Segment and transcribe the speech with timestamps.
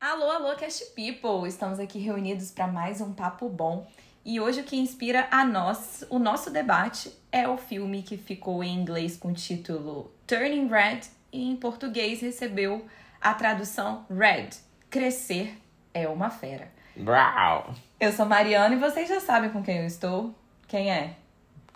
[0.00, 1.46] Alô, alô, Cast People!
[1.46, 3.86] Estamos aqui reunidos para mais um papo bom.
[4.24, 8.64] E hoje o que inspira a nós, o nosso debate, é o filme que ficou
[8.64, 11.02] em inglês com o título Turning Red
[11.32, 12.84] e em português recebeu
[13.20, 14.48] a tradução Red.
[14.90, 15.56] Crescer
[15.94, 16.72] é uma fera.
[16.96, 17.72] Brau.
[18.00, 20.34] Eu sou Mariana e vocês já sabem com quem eu estou.
[20.68, 21.14] Quem é?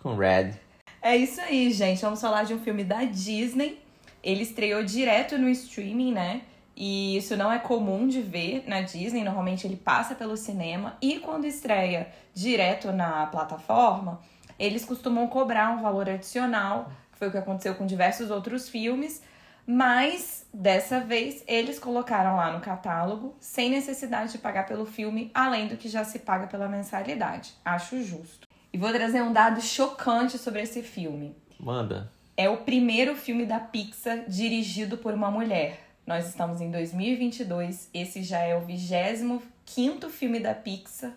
[0.03, 0.53] Com Red.
[1.01, 2.03] É isso aí, gente.
[2.03, 3.83] Vamos falar de um filme da Disney.
[4.23, 6.43] Ele estreou direto no streaming, né?
[6.77, 9.25] E isso não é comum de ver na Disney.
[9.25, 10.99] Normalmente ele passa pelo cinema.
[11.01, 14.21] E quando estreia direto na plataforma,
[14.59, 16.93] eles costumam cobrar um valor adicional.
[17.13, 19.23] Que foi o que aconteceu com diversos outros filmes.
[19.67, 25.67] Mas dessa vez eles colocaram lá no catálogo, sem necessidade de pagar pelo filme, além
[25.67, 27.55] do que já se paga pela mensalidade.
[27.65, 28.52] Acho justo.
[28.73, 31.37] E vou trazer um dado chocante sobre esse filme.
[31.61, 32.11] Manda.
[32.37, 35.89] É o primeiro filme da Pixar dirigido por uma mulher.
[36.07, 41.13] Nós estamos em 2022, esse já é o 25 filme da Pixar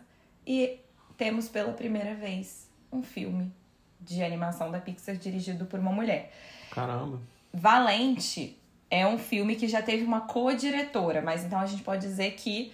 [0.45, 0.77] e
[1.17, 3.51] temos pela primeira vez um filme
[3.99, 6.31] de animação da Pixar dirigido por uma mulher.
[6.69, 7.19] Caramba.
[7.53, 8.57] Valente
[8.91, 12.73] é um filme que já teve uma co-diretora, mas então a gente pode dizer que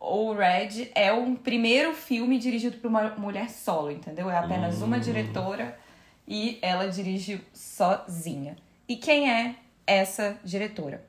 [0.00, 4.30] o Red é o primeiro filme dirigido por uma mulher solo, entendeu?
[4.30, 5.78] É apenas uma diretora
[6.26, 8.56] e ela dirigiu sozinha.
[8.88, 11.04] E quem é essa diretora?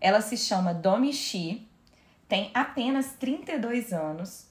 [0.00, 1.66] Ela se chama Domi Shi,
[2.28, 4.48] tem apenas 32 anos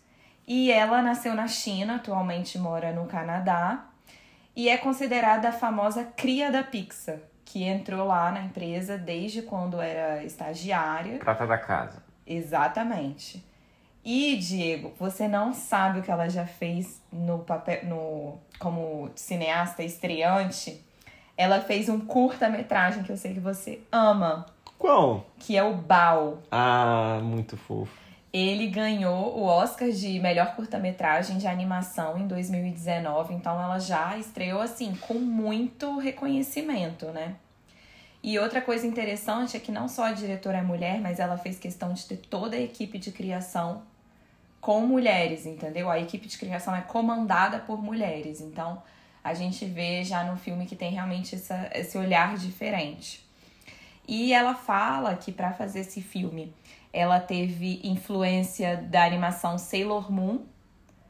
[0.48, 3.88] e ela nasceu na China, atualmente mora no Canadá
[4.56, 9.80] e é considerada a famosa cria da Pixar, que entrou lá na empresa desde quando
[9.80, 11.20] era estagiária.
[11.20, 12.04] Prata da casa.
[12.26, 13.47] Exatamente.
[14.10, 19.84] E, Diego, você não sabe o que ela já fez no papel, no, como cineasta
[19.84, 20.82] estreante.
[21.36, 24.46] Ela fez um curta-metragem que eu sei que você ama,
[24.78, 25.26] Qual?
[25.38, 26.42] que é o Bao.
[26.50, 27.92] Ah, muito fofo.
[28.32, 34.62] Ele ganhou o Oscar de melhor curta-metragem de animação em 2019, então ela já estreou
[34.62, 37.36] assim com muito reconhecimento, né?
[38.24, 41.60] E outra coisa interessante é que não só a diretora é mulher, mas ela fez
[41.60, 43.82] questão de ter toda a equipe de criação
[44.60, 45.90] com mulheres, entendeu?
[45.90, 48.82] A equipe de criação é comandada por mulheres, então
[49.24, 53.26] a gente vê já no filme que tem realmente essa, esse olhar diferente.
[54.08, 56.54] E ela fala que para fazer esse filme,
[56.94, 60.46] ela teve influência da animação Sailor Moon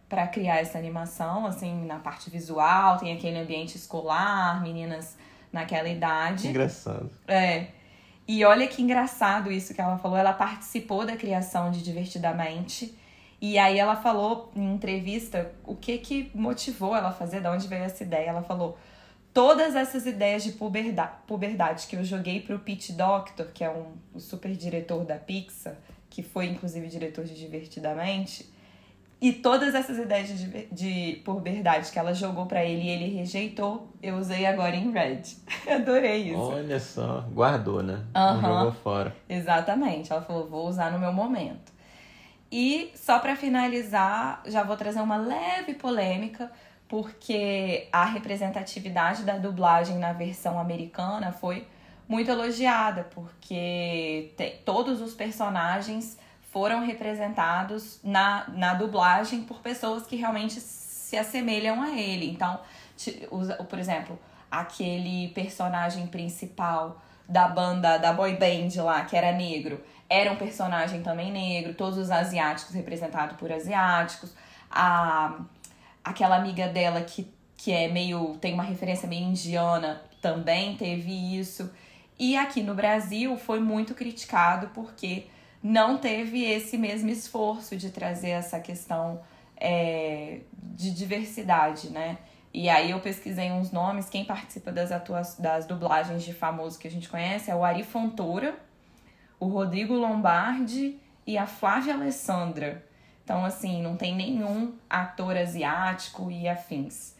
[0.09, 5.17] para criar essa animação, assim, na parte visual, tem aquele ambiente escolar, meninas
[5.51, 6.47] naquela idade.
[6.47, 7.11] Engraçado.
[7.27, 7.67] É.
[8.27, 10.17] E olha que engraçado isso que ela falou.
[10.17, 12.97] Ela participou da criação de Divertidamente.
[13.39, 17.67] E aí ela falou em entrevista o que que motivou ela a fazer, de onde
[17.67, 18.29] veio essa ideia.
[18.29, 18.77] Ela falou:
[19.33, 23.93] todas essas ideias de puberdade, puberdade que eu joguei pro Pete Doctor, que é um
[24.13, 25.75] o super diretor da Pixar,
[26.09, 28.51] que foi inclusive diretor de Divertidamente,
[29.19, 33.87] e todas essas ideias de, de puberdade que ela jogou pra ele e ele rejeitou,
[34.01, 35.21] eu usei agora em Red.
[35.67, 36.39] Adorei isso.
[36.39, 37.25] Olha só.
[37.33, 38.03] Guardou, né?
[38.15, 38.41] Aham.
[38.41, 39.15] Não jogou fora.
[39.27, 40.11] Exatamente.
[40.11, 41.76] Ela falou, vou usar no meu momento.
[42.51, 46.51] E só pra finalizar, já vou trazer uma leve polêmica,
[46.87, 51.67] porque a representatividade da dublagem na versão americana foi
[52.07, 56.17] muito elogiada, porque te- todos os personagens
[56.51, 62.29] foram representados na, na dublagem por pessoas que realmente se assemelham a ele.
[62.31, 62.59] Então,
[63.29, 64.17] os- por exemplo,
[64.49, 71.01] aquele personagem principal da banda, da boy band lá, que era negro, era um personagem
[71.01, 74.33] também negro, todos os asiáticos representados por asiáticos,
[74.69, 75.39] a,
[76.03, 81.71] aquela amiga dela que, que é meio, tem uma referência meio indiana, também teve isso.
[82.17, 85.27] E aqui no Brasil foi muito criticado porque
[85.61, 89.21] não teve esse mesmo esforço de trazer essa questão
[89.55, 92.17] é, de diversidade, né?
[92.53, 96.87] E aí eu pesquisei uns nomes, quem participa das, atua das dublagens de famoso que
[96.87, 98.57] a gente conhece é o Ari Fontoura,
[99.39, 102.83] o Rodrigo Lombardi e a Flávia Alessandra.
[103.23, 107.15] Então, assim, não tem nenhum ator asiático e afins.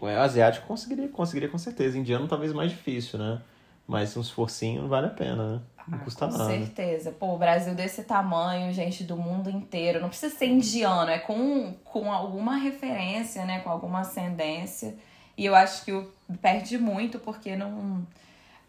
[0.00, 1.98] Ué, o asiático conseguiria, conseguiria com certeza.
[1.98, 3.42] Indiano talvez mais difícil, né?
[3.86, 5.60] Mas um esforcinho vale a pena, né?
[5.86, 6.50] Não custa Com nada.
[6.50, 7.10] certeza.
[7.12, 10.00] Pô, o Brasil desse tamanho, gente do mundo inteiro.
[10.00, 13.60] Não precisa ser indiano, é com, com alguma referência, né?
[13.60, 14.96] Com alguma ascendência.
[15.36, 16.08] E eu acho que
[16.40, 18.06] perde muito porque não.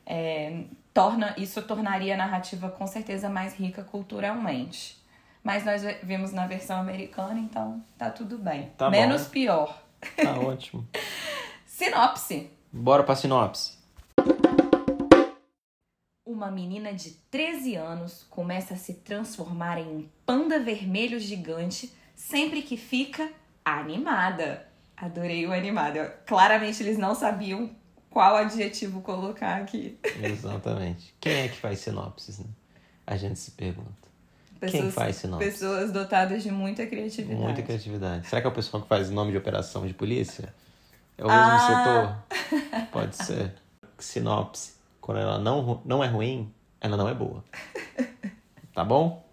[0.05, 0.63] é,
[0.93, 5.01] torna Isso tornaria a narrativa com certeza mais rica culturalmente.
[5.43, 8.71] Mas nós vimos na versão americana, então tá tudo bem.
[8.77, 8.91] Tá bom.
[8.91, 9.81] Menos pior.
[10.15, 10.87] Tá ótimo.
[11.65, 12.51] Sinopse.
[12.71, 13.79] Bora pra sinopse.
[16.25, 22.61] Uma menina de 13 anos começa a se transformar em um panda vermelho gigante sempre
[22.61, 23.29] que fica
[23.65, 24.67] animada.
[24.95, 26.21] Adorei o animada.
[26.27, 27.75] Claramente eles não sabiam
[28.11, 29.97] qual adjetivo colocar aqui.
[30.21, 31.15] Exatamente.
[31.19, 32.45] Quem é que faz sinopses, né?
[33.07, 33.89] A gente se pergunta.
[34.59, 35.45] Pessoas, Quem faz sinopse?
[35.49, 37.41] Pessoas dotadas de muita criatividade.
[37.41, 38.27] Muita criatividade.
[38.27, 40.53] Será que é o pessoal que faz nome de operação de polícia?
[41.17, 42.23] É o mesmo Ah.
[42.29, 42.85] setor?
[42.91, 43.53] Pode ser.
[43.97, 44.73] Sinopse.
[44.99, 47.43] Quando ela não, não é ruim, ela não é boa.
[48.73, 49.25] Tá bom?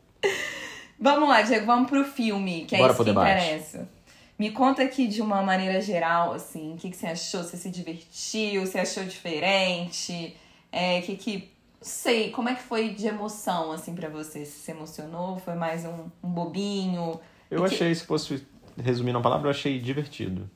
[0.99, 3.45] Vamos lá, Diego, vamos pro filme, que é Bora isso pro que debate.
[3.45, 3.89] interessa.
[4.39, 7.43] Me conta aqui de uma maneira geral, assim, o que, que você achou?
[7.43, 8.65] Você se divertiu?
[8.65, 10.37] Você achou diferente?
[10.71, 11.37] É, que que...
[11.81, 14.45] Não sei, como é que foi de emoção, assim, pra você?
[14.45, 15.39] Você se emocionou?
[15.39, 17.21] Foi mais um, um bobinho?
[17.51, 18.47] Eu que- achei, se fosse
[18.77, 20.49] resumir uma palavra, eu achei divertido.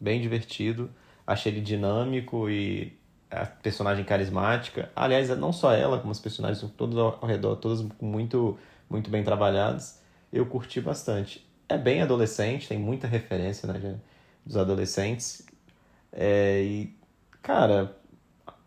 [0.00, 0.90] Bem divertido.
[1.26, 2.98] Achei ele dinâmico e
[3.30, 4.90] a personagem carismática.
[4.94, 8.58] Aliás, não só ela, como os personagens todos ao ao redor, todos muito,
[8.88, 9.98] muito bem trabalhados.
[10.32, 11.45] Eu curti bastante.
[11.68, 13.98] É bem adolescente, tem muita referência né,
[14.44, 15.44] dos adolescentes.
[16.12, 16.96] É, e,
[17.42, 17.96] cara,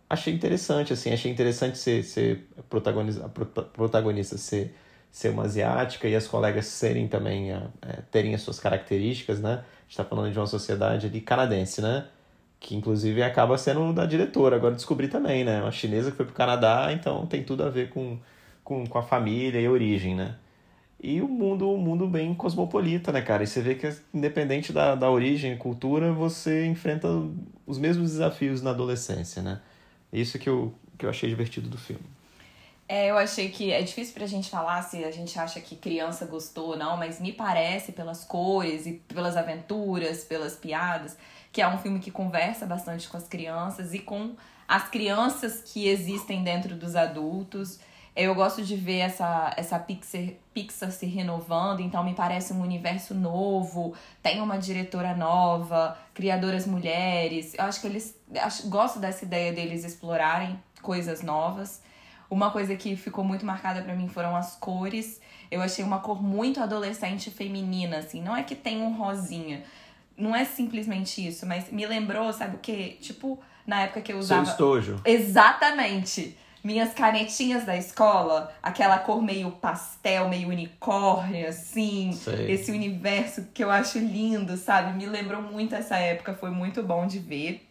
[0.09, 4.75] achei interessante, assim, achei interessante ser, ser protagonista, protagonista ser,
[5.11, 9.63] ser uma asiática e as colegas serem também, é, é, terem as suas características, né?
[9.63, 12.07] A gente tá falando de uma sociedade ali canadense, né?
[12.59, 15.61] Que inclusive acaba sendo da diretora, agora descobri também, né?
[15.61, 18.19] Uma chinesa que foi pro Canadá, então tem tudo a ver com,
[18.63, 20.35] com, com a família e a origem, né?
[21.01, 23.43] E o mundo, o mundo bem cosmopolita, né, cara?
[23.43, 27.07] E você vê que, independente da, da origem e cultura, você enfrenta
[27.65, 29.61] os mesmos desafios na adolescência, né?
[30.11, 32.03] Isso que eu, que eu achei divertido do filme.
[32.91, 36.25] É, eu achei que é difícil pra gente falar se a gente acha que criança
[36.25, 41.15] gostou ou não, mas me parece pelas cores e pelas aventuras, pelas piadas,
[41.51, 44.35] que é um filme que conversa bastante com as crianças e com
[44.67, 47.79] as crianças que existem dentro dos adultos.
[48.21, 53.13] Eu gosto de ver essa, essa Pixar, Pixar se renovando, então me parece um universo
[53.15, 57.53] novo, tem uma diretora nova, criadoras mulheres.
[57.57, 58.19] Eu acho que eles.
[58.35, 61.81] Acho, gosto dessa ideia deles explorarem coisas novas.
[62.29, 65.21] Uma coisa que ficou muito marcada pra mim foram as cores.
[65.49, 68.21] Eu achei uma cor muito adolescente feminina, assim.
[68.21, 69.63] Não é que tem um rosinha.
[70.17, 72.97] Não é simplesmente isso, mas me lembrou, sabe o quê?
[72.99, 74.49] Tipo, na época que eu Seu usava.
[74.51, 75.01] estojo.
[75.05, 76.37] Exatamente.
[76.63, 82.11] Minhas canetinhas da escola, aquela cor meio pastel, meio unicórnio, assim.
[82.11, 82.51] Sei.
[82.51, 84.97] Esse universo que eu acho lindo, sabe?
[84.97, 87.65] Me lembrou muito essa época, foi muito bom de ver.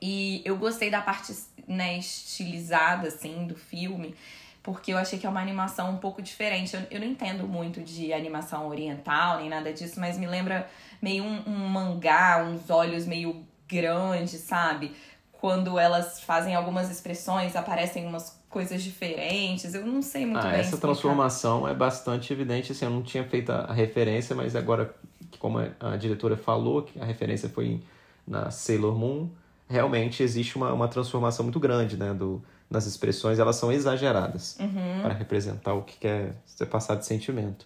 [0.00, 1.34] E eu gostei da parte
[1.66, 4.14] né, estilizada, assim, do filme,
[4.62, 6.74] porque eu achei que é uma animação um pouco diferente.
[6.74, 10.68] Eu, eu não entendo muito de animação oriental, nem nada disso, mas me lembra
[11.00, 14.92] meio um, um mangá, uns olhos meio grandes, sabe?
[15.40, 19.72] Quando elas fazem algumas expressões, aparecem umas coisas diferentes.
[19.72, 20.52] Eu não sei muito Ah, bem.
[20.60, 20.86] essa explicar.
[20.88, 24.94] transformação é bastante evidente, assim, eu não tinha feito a referência, mas agora,
[25.30, 27.80] que como a diretora falou, que a referência foi
[28.26, 29.28] na Sailor Moon,
[29.68, 35.02] realmente existe uma, uma transformação muito grande, né, do, nas expressões, elas são exageradas Uhum.
[35.02, 37.64] para representar o que quer ser passado de sentimento.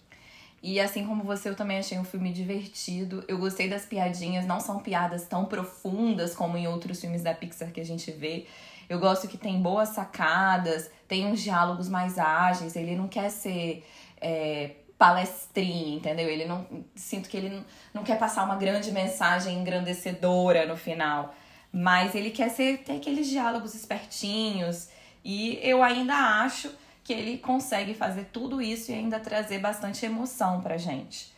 [0.63, 3.21] E assim como você, eu também achei um filme divertido.
[3.27, 7.69] Eu gostei das piadinhas, não são piadas tão profundas como em outros filmes da Pixar
[7.73, 8.47] que a gente vê.
[8.87, 13.85] Eu gosto que tem boas sacadas, tem uns diálogos mais ágeis, ele não quer ser
[14.21, 16.29] é, palestrinha, entendeu?
[16.29, 16.65] Ele não.
[16.95, 17.61] Sinto que ele
[17.93, 21.35] não, quer passar uma grande mensagem engrandecedora no final.
[21.73, 24.87] Mas ele quer ser, ter aqueles diálogos espertinhos.
[25.25, 26.71] E eu ainda acho
[27.03, 31.33] que ele consegue fazer tudo isso e ainda trazer bastante emoção pra gente.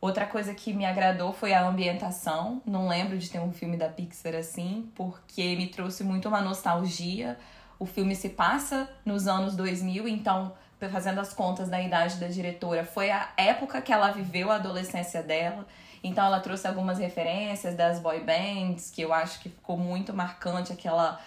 [0.00, 2.62] Outra coisa que me agradou foi a ambientação.
[2.64, 7.36] Não lembro de ter um filme da Pixar assim, porque me trouxe muito uma nostalgia.
[7.80, 10.52] O filme se passa nos anos 2000, então,
[10.92, 15.20] fazendo as contas da idade da diretora, foi a época que ela viveu a adolescência
[15.20, 15.66] dela.
[16.02, 20.72] Então, ela trouxe algumas referências das boy bands, que eu acho que ficou muito marcante
[20.72, 21.20] aquela.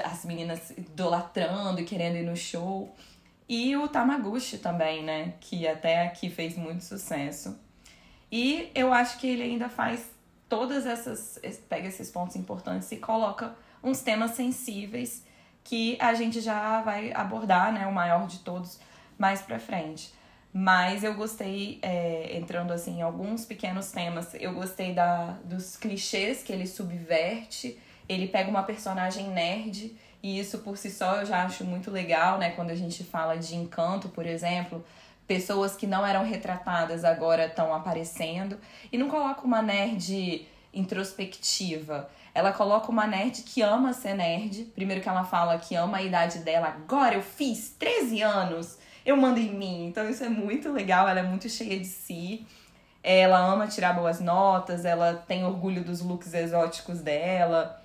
[0.00, 2.94] As meninas idolatrando e querendo ir no show.
[3.48, 5.34] E o Tamaguchi também, né?
[5.40, 7.58] Que até aqui fez muito sucesso.
[8.30, 10.10] E eu acho que ele ainda faz
[10.48, 11.40] todas essas.
[11.68, 15.24] pega esses pontos importantes e coloca uns temas sensíveis
[15.64, 17.86] que a gente já vai abordar, né?
[17.86, 18.78] O maior de todos
[19.18, 20.12] mais pra frente.
[20.52, 26.42] Mas eu gostei, é, entrando assim em alguns pequenos temas, eu gostei da, dos clichês
[26.42, 27.78] que ele subverte.
[28.08, 32.38] Ele pega uma personagem nerd, e isso por si só eu já acho muito legal,
[32.38, 32.50] né?
[32.50, 34.84] Quando a gente fala de encanto, por exemplo,
[35.26, 38.58] pessoas que não eram retratadas agora estão aparecendo.
[38.90, 42.08] E não coloca uma nerd introspectiva.
[42.34, 44.64] Ela coloca uma nerd que ama ser nerd.
[44.74, 46.68] Primeiro que ela fala que ama a idade dela.
[46.68, 49.86] Agora eu fiz 13 anos, eu mando em mim.
[49.86, 52.46] Então isso é muito legal, ela é muito cheia de si.
[53.02, 57.80] Ela ama tirar boas notas, ela tem orgulho dos looks exóticos dela.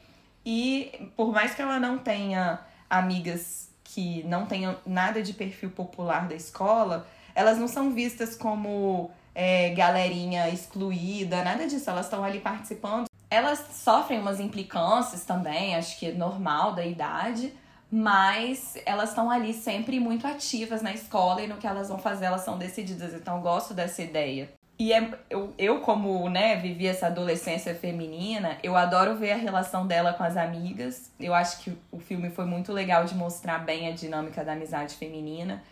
[0.46, 2.60] E por mais que ela não tenha
[2.90, 9.12] amigas que não tenham nada de perfil popular da escola, elas não são vistas como
[9.36, 11.90] é, galerinha excluída, nada disso.
[11.90, 13.06] Elas estão ali participando.
[13.30, 17.52] Elas sofrem umas implicâncias também, acho que é normal da idade,
[17.92, 22.26] mas elas estão ali sempre muito ativas na escola e no que elas vão fazer,
[22.26, 23.14] elas são decididas.
[23.14, 24.52] Então, eu gosto dessa ideia.
[24.84, 29.88] E é, eu, eu, como né, vivi essa adolescência feminina, eu adoro ver a relação
[29.88, 31.10] dela com as amigas.
[31.18, 34.96] Eu acho que o filme foi muito legal de mostrar bem a dinâmica da amizade
[34.96, 35.64] feminina.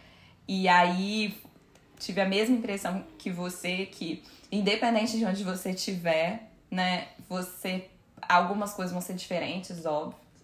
[0.48, 1.38] E aí
[2.00, 7.90] tive a mesma impressão que você, que independente de onde você estiver, né, você.
[8.30, 9.84] Algumas coisas vão ser diferentes,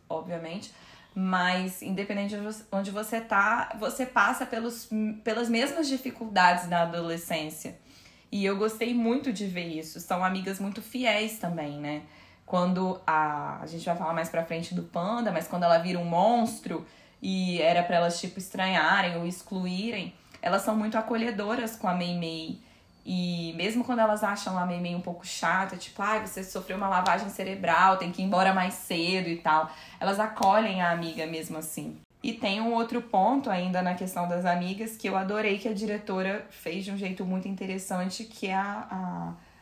[0.09, 0.73] obviamente.
[1.15, 4.89] Mas, independente de onde você tá, você passa pelos,
[5.23, 7.86] pelas mesmas dificuldades da adolescência.
[8.31, 9.99] E eu gostei muito de ver isso.
[9.99, 12.01] São amigas muito fiéis também, né?
[12.45, 13.59] Quando a.
[13.61, 16.85] A gente vai falar mais pra frente do panda, mas quando ela vira um monstro
[17.21, 22.17] e era para elas, tipo, estranharem ou excluírem, elas são muito acolhedoras com a Mei
[22.17, 22.59] Mei.
[23.05, 26.43] E mesmo quando elas acham a Mei Mei um pouco chata, tipo, ai, ah, você
[26.43, 30.91] sofreu uma lavagem cerebral, tem que ir embora mais cedo e tal, elas acolhem a
[30.91, 31.97] amiga mesmo assim.
[32.27, 35.73] E tem um outro ponto ainda na questão das amigas que eu adorei que a
[35.73, 38.85] diretora fez de um jeito muito interessante, que é a,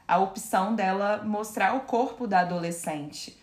[0.07, 3.38] a, a opção dela mostrar o corpo da adolescente.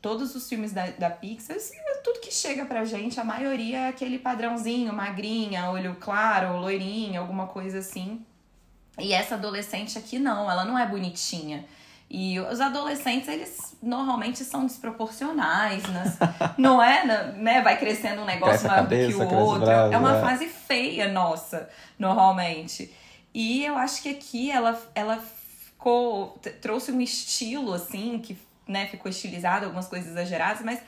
[0.00, 3.88] Todos os filmes da, da Pixar, assim, tudo que chega pra gente, a maioria é
[3.88, 8.24] aquele padrãozinho, magrinha, olho claro, loirinha, alguma coisa assim.
[8.96, 11.66] E essa adolescente aqui não, ela não é bonitinha.
[12.10, 16.16] E os adolescentes, eles normalmente são desproporcionais, né?
[16.56, 17.62] não é, né, né?
[17.62, 19.66] Vai crescendo um negócio maior cabeça, do que o outro.
[19.66, 20.20] Braço, é uma é.
[20.20, 22.90] fase feia nossa, normalmente.
[23.34, 25.22] E eu acho que aqui ela, ela
[25.66, 26.40] ficou.
[26.62, 30.80] trouxe um estilo, assim, que né, ficou estilizado, algumas coisas exageradas, mas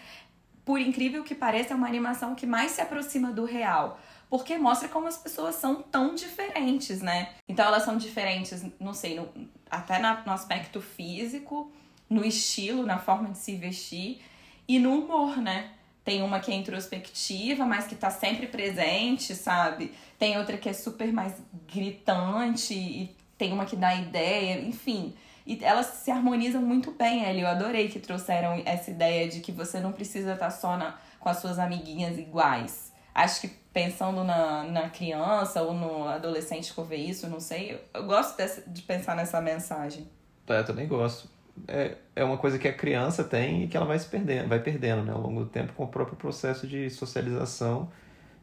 [0.64, 3.98] por incrível que pareça, é uma animação que mais se aproxima do real
[4.30, 7.30] porque mostra como as pessoas são tão diferentes, né?
[7.48, 9.28] Então elas são diferentes, não sei, no,
[9.70, 11.70] até na, no aspecto físico,
[12.08, 14.20] no estilo, na forma de se vestir
[14.66, 15.70] e no humor, né?
[16.04, 19.94] Tem uma que é introspectiva, mas que tá sempre presente, sabe?
[20.18, 21.34] Tem outra que é super mais
[21.66, 25.14] gritante e tem uma que dá ideia, enfim.
[25.46, 27.42] E elas se harmonizam muito bem, Ellie.
[27.42, 30.98] Eu adorei que trouxeram essa ideia de que você não precisa estar tá só na,
[31.18, 36.80] com as suas amiguinhas iguais acho que pensando na, na criança ou no adolescente que
[36.80, 38.36] ouve isso, não sei, eu gosto
[38.66, 40.08] de pensar nessa mensagem.
[40.48, 41.28] É, eu também gosto.
[41.68, 44.60] É, é uma coisa que a criança tem e que ela vai se perdendo, vai
[44.60, 47.90] perdendo né, ao longo do tempo com o próprio processo de socialização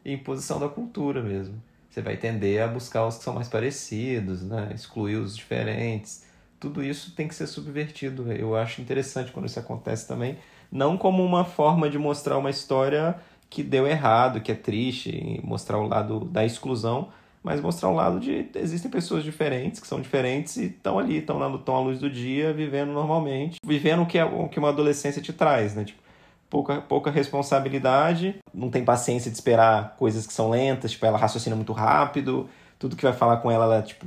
[0.04, 1.62] e imposição da cultura mesmo.
[1.90, 6.24] Você vai tender a buscar os que são mais parecidos, né, excluir os diferentes.
[6.60, 8.30] Tudo isso tem que ser subvertido.
[8.32, 10.38] Eu acho interessante quando isso acontece também,
[10.70, 13.18] não como uma forma de mostrar uma história
[13.50, 17.08] que deu errado, que é triste, mostrar o lado da exclusão,
[17.42, 21.38] mas mostrar o lado de existem pessoas diferentes, que são diferentes e estão ali, estão
[21.38, 24.58] lá no tom à luz do dia, vivendo normalmente, vivendo o que, é, o que
[24.58, 25.84] uma adolescência te traz, né?
[25.84, 26.02] Tipo,
[26.50, 31.56] pouca, pouca responsabilidade, não tem paciência de esperar coisas que são lentas, tipo, ela raciocina
[31.56, 34.06] muito rápido, tudo que vai falar com ela, ela, tipo,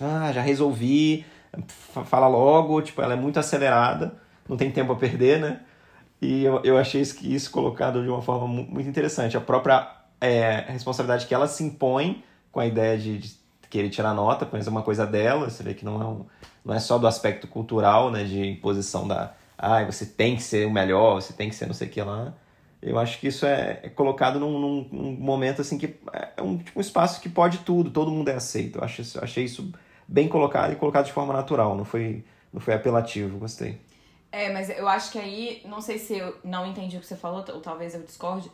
[0.00, 1.24] ah, já resolvi,
[2.04, 4.14] fala logo, tipo, ela é muito acelerada,
[4.48, 5.60] não tem tempo a perder, né?
[6.20, 9.36] E eu, eu achei isso, isso colocado de uma forma muito interessante.
[9.36, 12.22] A própria é, responsabilidade que ela se impõe
[12.52, 13.34] com a ideia de, de
[13.70, 16.26] querer tirar nota, mas é uma coisa dela, você vê que não é, um,
[16.64, 20.66] não é só do aspecto cultural, né, de imposição da, ah, você tem que ser
[20.66, 22.34] o melhor, você tem que ser não sei o que lá.
[22.82, 25.96] Eu acho que isso é, é colocado num, num, num, momento assim que
[26.36, 28.78] é um, tipo, um espaço que pode tudo, todo mundo é aceito.
[28.78, 29.70] Eu acho, achei isso
[30.08, 33.78] bem colocado e colocado de forma natural, não foi, não foi apelativo, gostei.
[34.32, 37.16] É, mas eu acho que aí, não sei se eu não entendi o que você
[37.16, 38.50] falou, ou talvez eu discorde.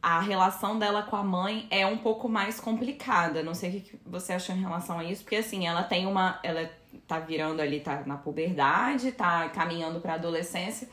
[0.00, 3.42] A relação dela com a mãe é um pouco mais complicada.
[3.42, 6.38] Não sei o que você achou em relação a isso, porque assim, ela tem uma.
[6.42, 6.70] Ela
[7.06, 10.88] tá virando ali, tá na puberdade, tá caminhando pra adolescência.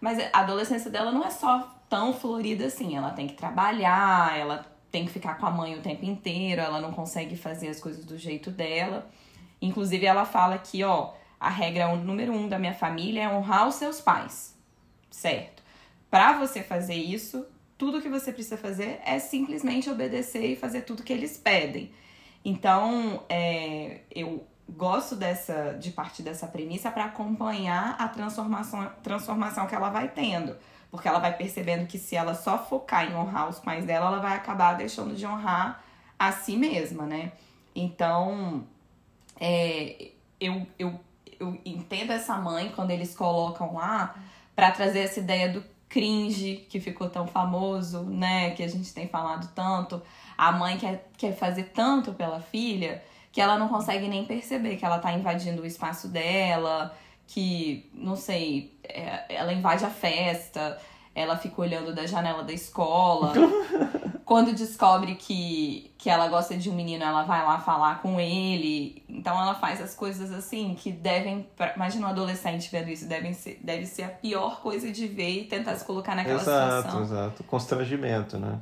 [0.00, 2.96] Mas a adolescência dela não é só tão florida assim.
[2.96, 6.80] Ela tem que trabalhar, ela tem que ficar com a mãe o tempo inteiro, ela
[6.80, 9.10] não consegue fazer as coisas do jeito dela.
[9.60, 13.74] Inclusive, ela fala que, ó, a regra número um da minha família é honrar os
[13.74, 14.56] seus pais,
[15.10, 15.60] certo?
[16.08, 17.44] Para você fazer isso,
[17.76, 21.90] tudo que você precisa fazer é simplesmente obedecer e fazer tudo que eles pedem.
[22.44, 29.74] Então, é, eu gosto dessa de partir dessa premissa para acompanhar a transformação, transformação que
[29.74, 30.56] ela vai tendo.
[30.92, 34.20] Porque ela vai percebendo que se ela só focar em honrar os pais dela, ela
[34.20, 35.82] vai acabar deixando de honrar
[36.16, 37.32] a si mesma, né?
[37.74, 38.64] Então,
[39.40, 41.00] é, eu, eu,
[41.42, 44.14] eu entendo essa mãe quando eles colocam lá
[44.54, 48.50] para trazer essa ideia do cringe que ficou tão famoso, né?
[48.50, 50.00] Que a gente tem falado tanto.
[50.38, 54.84] A mãe quer, quer fazer tanto pela filha que ela não consegue nem perceber que
[54.84, 56.96] ela tá invadindo o espaço dela,
[57.26, 60.78] que, não sei, é, ela invade a festa,
[61.14, 63.32] ela fica olhando da janela da escola.
[64.32, 69.04] Quando descobre que, que ela gosta de um menino, ela vai lá falar com ele.
[69.06, 71.46] Então ela faz as coisas assim que devem.
[71.76, 75.44] Imagina um adolescente vendo isso, devem ser, deve ser a pior coisa de ver e
[75.44, 77.02] tentar se colocar naquela exato, situação.
[77.02, 77.44] Exato, exato.
[77.44, 78.58] Constrangimento, né?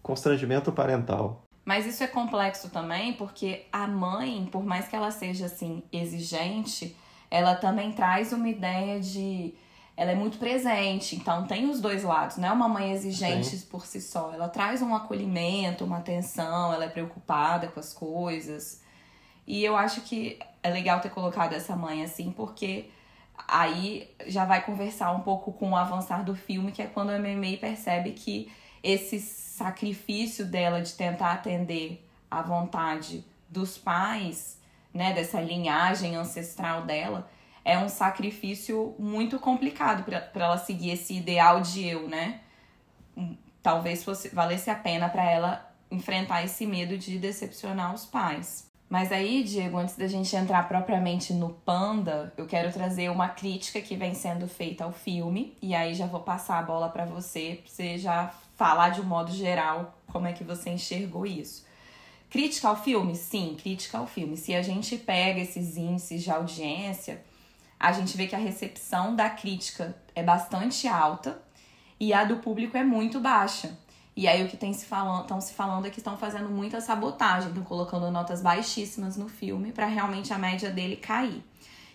[0.00, 1.42] Constrangimento parental.
[1.64, 6.94] Mas isso é complexo também, porque a mãe, por mais que ela seja assim exigente,
[7.28, 9.52] ela também traz uma ideia de
[9.96, 13.66] ela é muito presente, então tem os dois lados, não é uma mãe exigente Sim.
[13.66, 14.32] por si só.
[14.32, 18.82] Ela traz um acolhimento, uma atenção, ela é preocupada com as coisas.
[19.46, 22.90] E eu acho que é legal ter colocado essa mãe assim, porque
[23.48, 27.18] aí já vai conversar um pouco com o avançar do filme, que é quando a
[27.18, 34.60] Mei percebe que esses sacrifício dela de tentar atender à vontade dos pais,
[34.92, 37.28] né, dessa linhagem ancestral dela,
[37.66, 42.38] é um sacrifício muito complicado para ela seguir esse ideal de eu, né?
[43.60, 48.70] Talvez fosse valesse a pena para ela enfrentar esse medo de decepcionar os pais.
[48.88, 53.80] Mas aí, Diego, antes da gente entrar propriamente no Panda, eu quero trazer uma crítica
[53.80, 57.58] que vem sendo feita ao filme, e aí já vou passar a bola para você,
[57.64, 61.66] pra você já falar de um modo geral como é que você enxergou isso.
[62.30, 63.16] Crítica ao filme?
[63.16, 64.36] Sim, crítica ao filme.
[64.36, 67.24] Se a gente pega esses índices de audiência,
[67.78, 71.40] a gente vê que a recepção da crítica é bastante alta
[72.00, 73.78] e a do público é muito baixa.
[74.16, 76.80] E aí o que tem se falando, estão se falando é que estão fazendo muita
[76.80, 81.44] sabotagem, estão colocando notas baixíssimas no filme para realmente a média dele cair.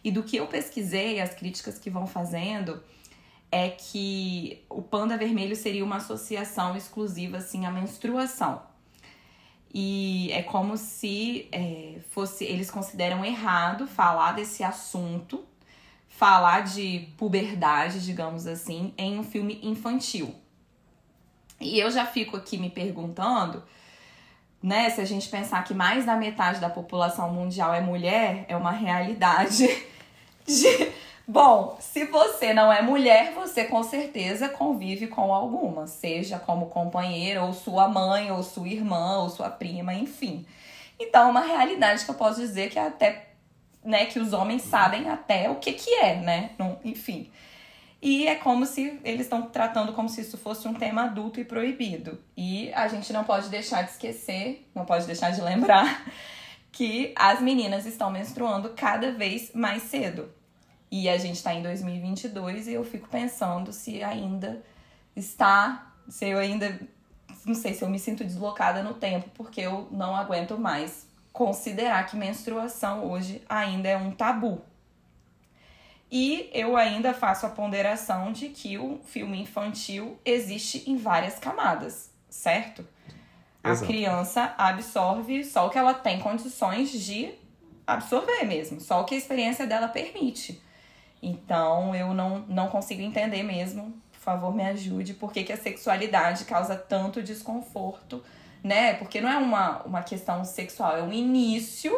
[0.03, 2.81] E do que eu pesquisei, as críticas que vão fazendo,
[3.51, 8.61] é que o panda vermelho seria uma associação exclusiva assim à menstruação.
[9.73, 15.43] E é como se é, fosse eles consideram errado falar desse assunto,
[16.11, 20.35] falar de puberdade, digamos assim, em um filme infantil.
[21.59, 23.63] E eu já fico aqui me perguntando,
[24.61, 28.55] né, se a gente pensar que mais da metade da população mundial é mulher, é
[28.55, 29.67] uma realidade
[30.45, 30.91] de
[31.27, 37.43] Bom, se você não é mulher, você com certeza convive com alguma, seja como companheira,
[37.43, 40.45] ou sua mãe, ou sua irmã, ou sua prima, enfim.
[40.99, 43.29] Então, uma realidade que eu posso dizer que é até,
[43.83, 46.51] né, que os homens sabem até o que que é, né?
[46.83, 47.29] Enfim.
[48.01, 51.45] E é como se eles estão tratando como se isso fosse um tema adulto e
[51.45, 52.19] proibido.
[52.35, 56.03] E a gente não pode deixar de esquecer, não pode deixar de lembrar
[56.71, 60.31] que as meninas estão menstruando cada vez mais cedo.
[60.89, 64.63] E a gente está em 2022 e eu fico pensando se ainda
[65.15, 66.79] está, se eu ainda,
[67.45, 72.05] não sei, se eu me sinto deslocada no tempo, porque eu não aguento mais considerar
[72.05, 74.61] que menstruação hoje ainda é um tabu.
[76.11, 82.11] E eu ainda faço a ponderação de que o filme infantil existe em várias camadas,
[82.29, 82.85] certo?
[83.63, 83.83] Exato.
[83.83, 87.33] A criança absorve só o que ela tem condições de
[87.87, 90.61] absorver mesmo, só o que a experiência dela permite.
[91.21, 93.93] Então eu não, não consigo entender mesmo.
[94.11, 95.13] Por favor, me ajude.
[95.13, 98.23] Por que, que a sexualidade causa tanto desconforto,
[98.63, 98.93] né?
[98.95, 101.91] Porque não é uma, uma questão sexual, é um início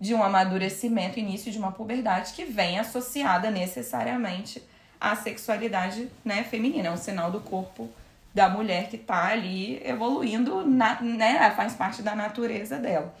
[0.00, 4.62] de um amadurecimento, início de uma puberdade que vem associada necessariamente
[5.00, 6.88] à sexualidade né, feminina.
[6.88, 7.88] É um sinal do corpo
[8.34, 11.50] da mulher que está ali evoluindo, na, né?
[11.52, 13.14] Faz parte da natureza dela.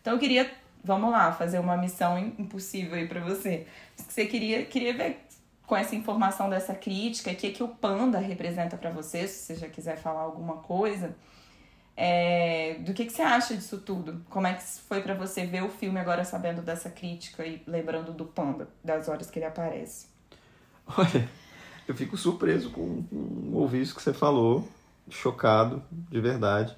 [0.00, 0.50] Então eu queria
[0.86, 3.66] vamos lá, fazer uma missão impossível aí para você.
[3.96, 5.26] Você queria, queria ver
[5.66, 9.54] com essa informação dessa crítica, o que, que o Panda representa para você, se você
[9.56, 11.14] já quiser falar alguma coisa.
[11.96, 14.22] É, do que, que você acha disso tudo?
[14.28, 18.12] Como é que foi para você ver o filme agora sabendo dessa crítica e lembrando
[18.12, 20.06] do Panda, das horas que ele aparece?
[20.96, 21.28] Olha,
[21.88, 24.68] eu fico surpreso com, com ouvir isso que você falou,
[25.08, 26.76] chocado, de verdade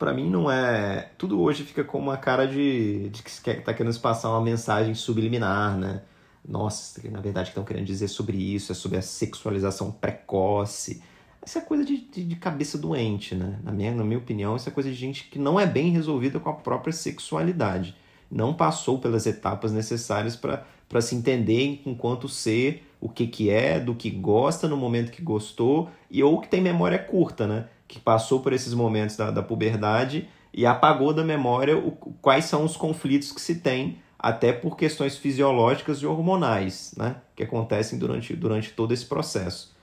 [0.00, 1.10] para mim não é.
[1.18, 5.76] Tudo hoje fica com uma cara de, de que está querendo passar uma mensagem subliminar,
[5.76, 6.00] né?
[6.42, 11.02] Nossa, na verdade estão querendo dizer sobre isso, é sobre a sexualização precoce.
[11.44, 13.58] Isso é coisa de, de, de, cabeça doente, né?
[13.62, 16.38] Na minha, na minha opinião, isso é coisa de gente que não é bem resolvida
[16.38, 17.96] com a própria sexualidade.
[18.30, 23.94] Não passou pelas etapas necessárias para se entender enquanto ser, o que, que é, do
[23.94, 27.68] que gosta no momento que gostou, e ou que tem memória curta, né?
[27.88, 32.64] Que passou por esses momentos da, da puberdade e apagou da memória o, quais são
[32.64, 37.16] os conflitos que se tem, até por questões fisiológicas e hormonais, né?
[37.34, 39.74] Que acontecem durante, durante todo esse processo.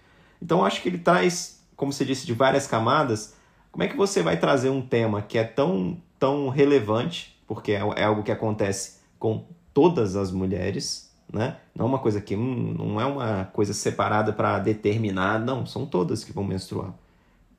[0.41, 3.36] Então, acho que ele traz, como você disse, de várias camadas.
[3.71, 7.82] Como é que você vai trazer um tema que é tão, tão relevante, porque é,
[7.95, 11.58] é algo que acontece com todas as mulheres, né?
[11.76, 15.86] Não é uma coisa que hum, não é uma coisa separada para determinar, não, são
[15.86, 16.93] todas que vão menstruar.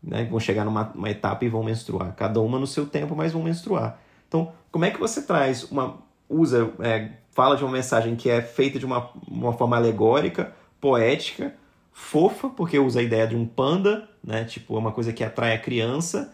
[0.03, 0.25] Né?
[0.25, 3.43] Vão chegar numa uma etapa e vão menstruar, cada uma no seu tempo, mas vão
[3.43, 3.99] menstruar.
[4.27, 5.97] Então, como é que você traz uma
[6.29, 11.55] usa é, fala de uma mensagem que é feita de uma, uma forma alegórica, poética,
[11.99, 14.45] fofa, porque usa a ideia de um panda, né?
[14.45, 16.33] Tipo, é uma coisa que atrai a criança.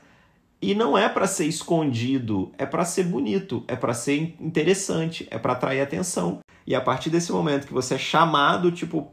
[0.60, 5.38] E não é para ser escondido, é para ser bonito, é para ser interessante, é
[5.38, 6.40] para atrair atenção.
[6.66, 9.10] E a partir desse momento que você é chamado, tipo,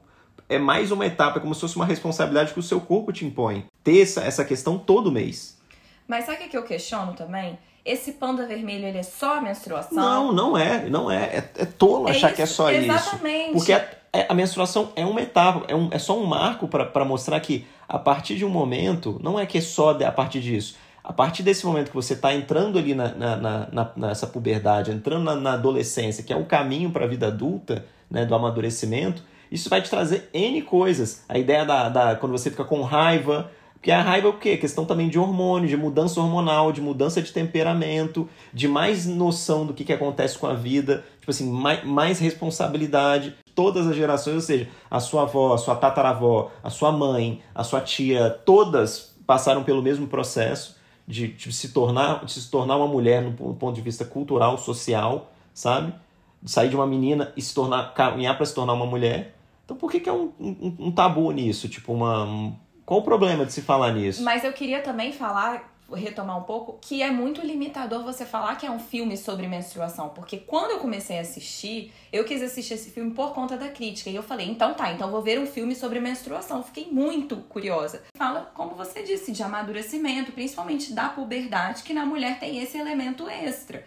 [0.47, 3.25] é mais uma etapa, é como se fosse uma responsabilidade que o seu corpo te
[3.25, 3.65] impõe.
[3.83, 5.57] Ter essa, essa questão todo mês.
[6.05, 7.57] Mas sabe o que eu questiono também?
[7.83, 9.95] Esse panda vermelho, ele é só a menstruação?
[9.95, 10.87] Não, não é.
[10.89, 11.23] Não é.
[11.23, 12.95] É, é tolo é achar isso, que é só exatamente.
[12.95, 13.07] isso.
[13.09, 13.51] Exatamente.
[13.53, 17.05] Porque a, é, a, menstruação é uma etapa, é, um, é só um marco para
[17.05, 20.75] mostrar que a partir de um momento, não é que é só a partir disso.
[21.03, 23.35] A partir desse momento que você está entrando ali na, na,
[23.71, 27.85] na, nessa puberdade, entrando na, na adolescência, que é o caminho para a vida adulta,
[28.09, 31.23] né, do amadurecimento, isso vai te trazer N coisas.
[31.27, 33.49] A ideia da, da quando você fica com raiva,
[33.81, 34.57] porque a raiva é o quê?
[34.57, 39.73] Questão também de hormônio, de mudança hormonal, de mudança de temperamento, de mais noção do
[39.73, 43.35] que, que acontece com a vida, tipo assim, mais, mais responsabilidade.
[43.55, 47.63] Todas as gerações, ou seja, a sua avó, a sua tataravó, a sua mãe, a
[47.63, 52.87] sua tia, todas passaram pelo mesmo processo de, de se, tornar, de se tornar uma
[52.87, 55.91] mulher no ponto de vista cultural, social, sabe?
[56.39, 59.35] De sair de uma menina e se tornar, caminhar para se tornar uma mulher.
[59.65, 61.67] Então por que, que é um, um, um tabu nisso?
[61.67, 62.53] Tipo, uma
[62.91, 64.21] qual o problema de se falar nisso?
[64.21, 68.65] Mas eu queria também falar, retomar um pouco, que é muito limitador você falar que
[68.65, 70.09] é um filme sobre menstruação.
[70.09, 74.09] Porque quando eu comecei a assistir, eu quis assistir esse filme por conta da crítica.
[74.09, 76.61] E eu falei, então tá, então vou ver um filme sobre menstruação.
[76.63, 78.03] Fiquei muito curiosa.
[78.17, 83.25] Fala, como você disse, de amadurecimento, principalmente da puberdade, que na mulher tem esse elemento
[83.29, 83.85] extra.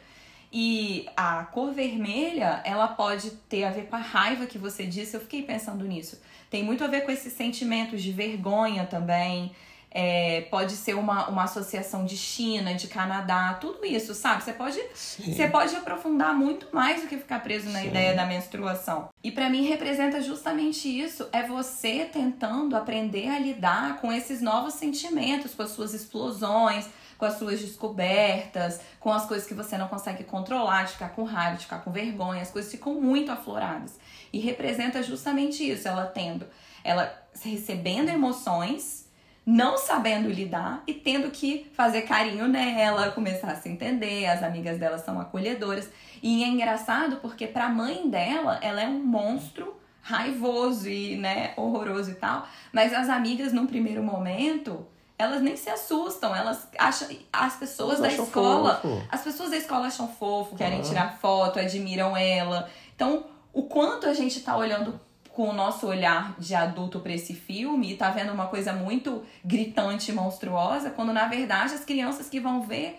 [0.56, 5.16] E a cor vermelha, ela pode ter a ver com a raiva que você disse.
[5.16, 6.22] Eu fiquei pensando nisso.
[6.48, 9.50] Tem muito a ver com esses sentimentos de vergonha também.
[9.90, 14.44] É, pode ser uma, uma associação de China, de Canadá, tudo isso, sabe?
[14.44, 17.88] Você pode, você pode aprofundar muito mais do que ficar preso na Sim.
[17.88, 19.08] ideia da menstruação.
[19.24, 24.74] E para mim representa justamente isso: é você tentando aprender a lidar com esses novos
[24.74, 26.88] sentimentos, com as suas explosões,
[27.24, 31.24] com as suas descobertas, com as coisas que você não consegue controlar, de ficar com
[31.24, 33.98] raiva, de ficar com vergonha, as coisas ficam muito afloradas.
[34.30, 36.46] E representa justamente isso, ela tendo,
[36.82, 37.10] ela
[37.42, 39.08] recebendo emoções,
[39.46, 44.78] não sabendo lidar e tendo que fazer carinho nela, começar a se entender, as amigas
[44.78, 45.88] dela são acolhedoras.
[46.22, 51.54] E é engraçado porque para a mãe dela, ela é um monstro raivoso e, né,
[51.56, 54.86] horroroso e tal, mas as amigas num primeiro momento
[55.24, 59.02] elas nem se assustam, elas acham as pessoas elas da escola, fofo.
[59.10, 62.68] as pessoas da escola acham fofo, querem tirar foto, admiram ela.
[62.94, 65.00] Então, o quanto a gente tá olhando
[65.34, 69.24] com o nosso olhar de adulto para esse filme e tá vendo uma coisa muito
[69.44, 72.98] gritante e monstruosa, quando na verdade as crianças que vão ver,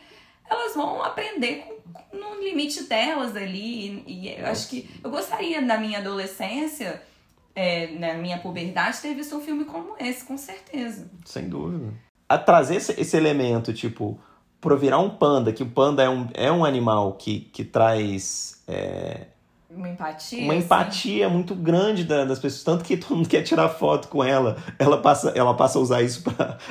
[0.49, 4.03] elas vão aprender com, no limite delas ali.
[4.05, 7.01] E, e eu acho que eu gostaria na minha adolescência,
[7.55, 11.09] é, na minha puberdade, ter visto um filme como esse, com certeza.
[11.23, 11.93] Sem dúvida
[12.27, 14.19] a trazer esse, esse elemento, tipo,
[14.59, 18.63] para virar um panda, que o panda é um, é um animal que, que traz.
[18.67, 19.27] É,
[19.69, 20.43] uma empatia.
[20.43, 24.57] Uma empatia muito grande das pessoas, tanto que todo mundo quer tirar foto com ela.
[24.79, 26.23] Ela passa, ela passa a usar isso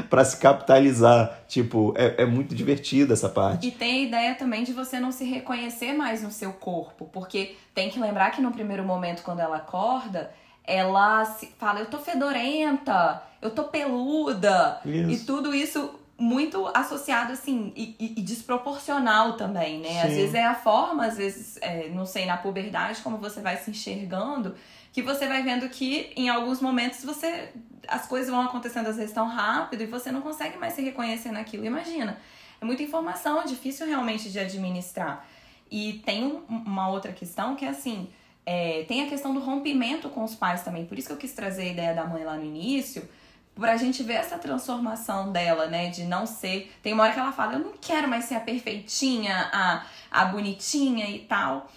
[0.08, 1.40] para se capitalizar.
[1.46, 3.68] Tipo, é, é muito divertido essa parte.
[3.68, 7.56] E tem a ideia também de você não se reconhecer mais no seu corpo, porque
[7.74, 10.30] tem que lembrar que no primeiro momento, quando ela acorda,
[10.64, 14.80] ela se fala, eu tô fedorenta, eu tô peluda.
[14.84, 15.10] Isso.
[15.10, 19.90] E tudo isso muito associado, assim, e, e, e desproporcional também, né?
[19.90, 19.98] Sim.
[19.98, 23.56] Às vezes é a forma, às vezes, é, não sei, na puberdade, como você vai
[23.58, 24.54] se enxergando,
[24.92, 27.52] que você vai vendo que em alguns momentos você.
[27.86, 31.30] As coisas vão acontecendo às vezes tão rápido e você não consegue mais se reconhecer
[31.30, 31.66] naquilo.
[31.66, 32.18] Imagina,
[32.58, 35.26] é muita informação, é difícil realmente de administrar.
[35.70, 38.08] E tem um, uma outra questão que é assim
[38.46, 40.84] é, tem a questão do rompimento com os pais também.
[40.84, 43.08] Por isso que eu quis trazer a ideia da mãe lá no início,
[43.54, 45.90] pra gente ver essa transformação dela, né?
[45.90, 46.72] De não ser.
[46.82, 50.24] Tem uma hora que ela fala, eu não quero mais ser a perfeitinha, a, a
[50.26, 51.70] bonitinha e tal.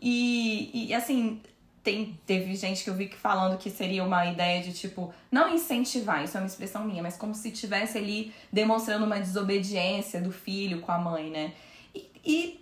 [0.00, 1.40] E, e assim,
[1.82, 5.52] tem, teve gente que eu vi que falando que seria uma ideia de tipo, não
[5.52, 10.30] incentivar, isso é uma expressão minha, mas como se tivesse ali demonstrando uma desobediência do
[10.30, 11.52] filho com a mãe, né?
[11.94, 12.10] E,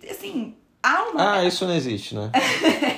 [0.01, 1.39] e assim, há uma.
[1.39, 2.31] Ah, isso não existe, né?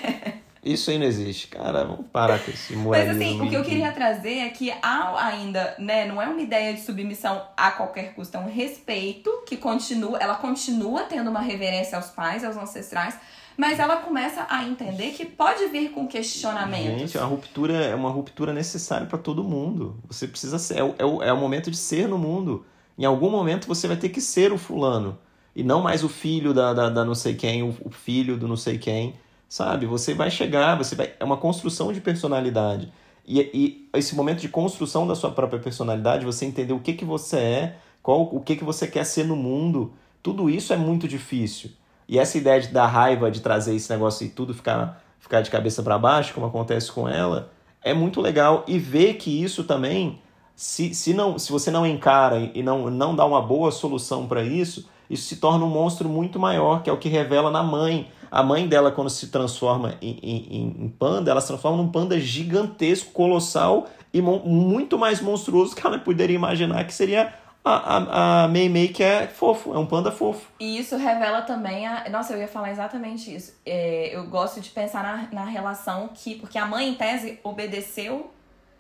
[0.64, 1.48] Isso aí não existe.
[1.48, 3.14] Cara, vamos parar com esse moralismo.
[3.14, 6.42] Mas assim, o que eu queria trazer é que há ainda, né, não é uma
[6.42, 11.40] ideia de submissão a qualquer custo, é um respeito que continua, ela continua tendo uma
[11.40, 13.18] reverência aos pais, aos ancestrais,
[13.58, 17.00] mas ela começa a entender que pode vir com questionamentos.
[17.00, 19.98] Gente, a ruptura é uma ruptura necessária para todo mundo.
[20.08, 22.66] Você precisa ser, é o, é, é o momento de ser no mundo.
[22.98, 25.18] Em algum momento você vai ter que ser o fulano.
[25.56, 28.48] E não mais o filho da, da, da não sei quem, o, o filho do
[28.48, 29.16] não sei quem
[29.50, 29.86] sabe?
[29.88, 32.94] Você vai chegar, você vai é uma construção de personalidade.
[33.28, 37.04] E, e esse momento de construção da sua própria personalidade, você entender o que que
[37.04, 39.92] você é, qual o que que você quer ser no mundo,
[40.24, 41.72] tudo isso é muito difícil.
[42.08, 45.52] E essa ideia de dar raiva, de trazer esse negócio e tudo ficar ficar de
[45.52, 47.52] cabeça para baixo, como acontece com ela,
[47.84, 50.20] é muito legal e ver que isso também
[50.56, 54.44] se, se, não, se você não encara e não, não dá uma boa solução para
[54.44, 58.08] isso, isso se torna um monstro muito maior, que é o que revela na mãe.
[58.32, 62.20] A mãe dela, quando se transforma em, em, em panda, ela se transforma num panda
[62.20, 68.48] gigantesco, colossal e muito mais monstruoso que ela poderia imaginar que seria a, a, a
[68.48, 70.48] Mei Mei, que é fofo, é um panda fofo.
[70.60, 72.10] E isso revela também a.
[72.10, 73.54] Nossa, eu ia falar exatamente isso.
[73.66, 76.36] É, eu gosto de pensar na, na relação que.
[76.36, 78.32] Porque a mãe, em tese, obedeceu.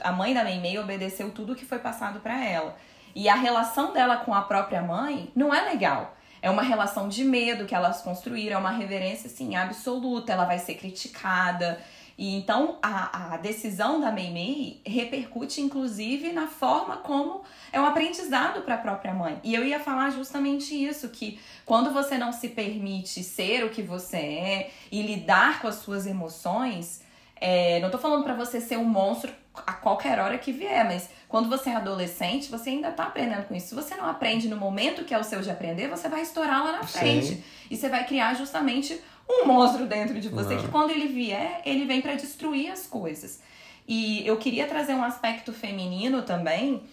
[0.01, 2.75] A mãe da Mei Mei obedeceu tudo que foi passado para ela.
[3.13, 6.15] E a relação dela com a própria mãe não é legal.
[6.41, 10.59] É uma relação de medo que elas construíram, é uma reverência assim absoluta, ela vai
[10.59, 11.79] ser criticada.
[12.17, 17.85] E então a, a decisão da Mei Mei repercute inclusive na forma como é um
[17.85, 19.39] aprendizado para a própria mãe.
[19.43, 23.81] E eu ia falar justamente isso, que quando você não se permite ser o que
[23.81, 27.01] você é e lidar com as suas emoções,
[27.39, 29.31] é, não tô falando para você ser um monstro
[29.65, 33.55] a qualquer hora que vier, mas quando você é adolescente, você ainda tá aprendendo com
[33.55, 33.67] isso.
[33.67, 36.63] Se você não aprende no momento que é o seu de aprender, você vai estourar
[36.63, 37.35] lá na frente.
[37.35, 37.43] Sim.
[37.69, 41.85] E você vai criar justamente um monstro dentro de você, que quando ele vier, ele
[41.85, 43.41] vem para destruir as coisas.
[43.87, 46.83] E eu queria trazer um aspecto feminino também,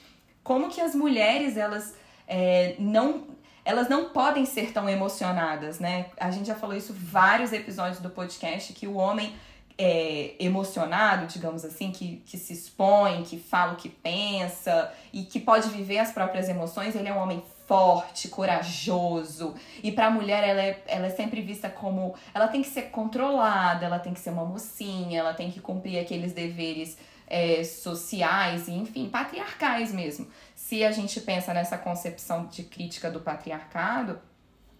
[0.45, 1.95] como que as mulheres, elas
[2.29, 3.25] é, não
[3.65, 6.07] elas não podem ser tão emocionadas, né?
[6.17, 9.35] A gente já falou isso vários episódios do podcast que o homem
[9.79, 15.39] é, emocionado, digamos assim, que, que se expõe, que fala o que pensa e que
[15.39, 19.55] pode viver as próprias emoções, ele é um homem forte, corajoso.
[19.83, 22.15] E para a mulher, ela é, ela é sempre vista como.
[22.33, 25.99] Ela tem que ser controlada, ela tem que ser uma mocinha, ela tem que cumprir
[25.99, 30.27] aqueles deveres é, sociais e, enfim, patriarcais mesmo.
[30.55, 34.21] Se a gente pensa nessa concepção de crítica do patriarcado,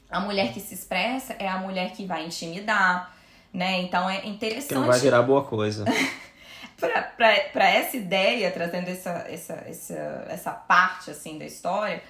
[0.09, 3.16] a mulher que se expressa é a mulher que vai intimidar
[3.57, 3.81] né?
[3.81, 4.69] Então é interessante.
[4.69, 5.85] Que não vai virar boa coisa.
[6.77, 12.03] para essa ideia, trazendo essa, essa, essa, essa parte assim da história,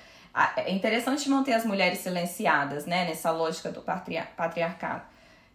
[0.57, 3.05] é interessante manter as mulheres silenciadas, né?
[3.05, 5.03] Nessa lógica do patriarcado.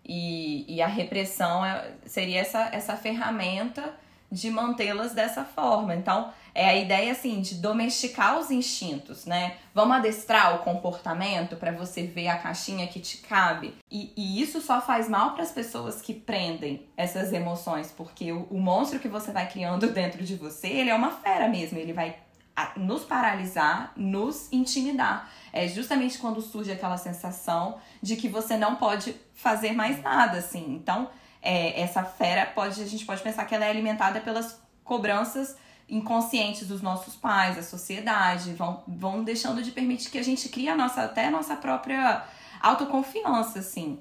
[0.03, 3.93] E, e a repressão é, seria essa, essa ferramenta
[4.31, 5.93] de mantê-las dessa forma.
[5.93, 9.57] Então, é a ideia assim de domesticar os instintos, né?
[9.73, 13.75] Vamos adestrar o comportamento para você ver a caixinha que te cabe.
[13.89, 18.43] E, e isso só faz mal para as pessoas que prendem essas emoções, porque o,
[18.49, 21.93] o monstro que você vai criando dentro de você, ele é uma fera mesmo, ele
[21.93, 22.15] vai
[22.75, 25.29] nos paralisar, nos intimidar.
[25.53, 30.73] É justamente quando surge aquela sensação de que você não pode fazer mais nada, assim.
[30.73, 31.09] Então,
[31.41, 35.55] é, essa fera pode, a gente pode pensar que ela é alimentada pelas cobranças
[35.89, 40.69] inconscientes dos nossos pais, da sociedade, vão, vão deixando de permitir que a gente crie
[40.69, 42.23] a nossa, até a nossa própria
[42.61, 43.99] autoconfiança, assim.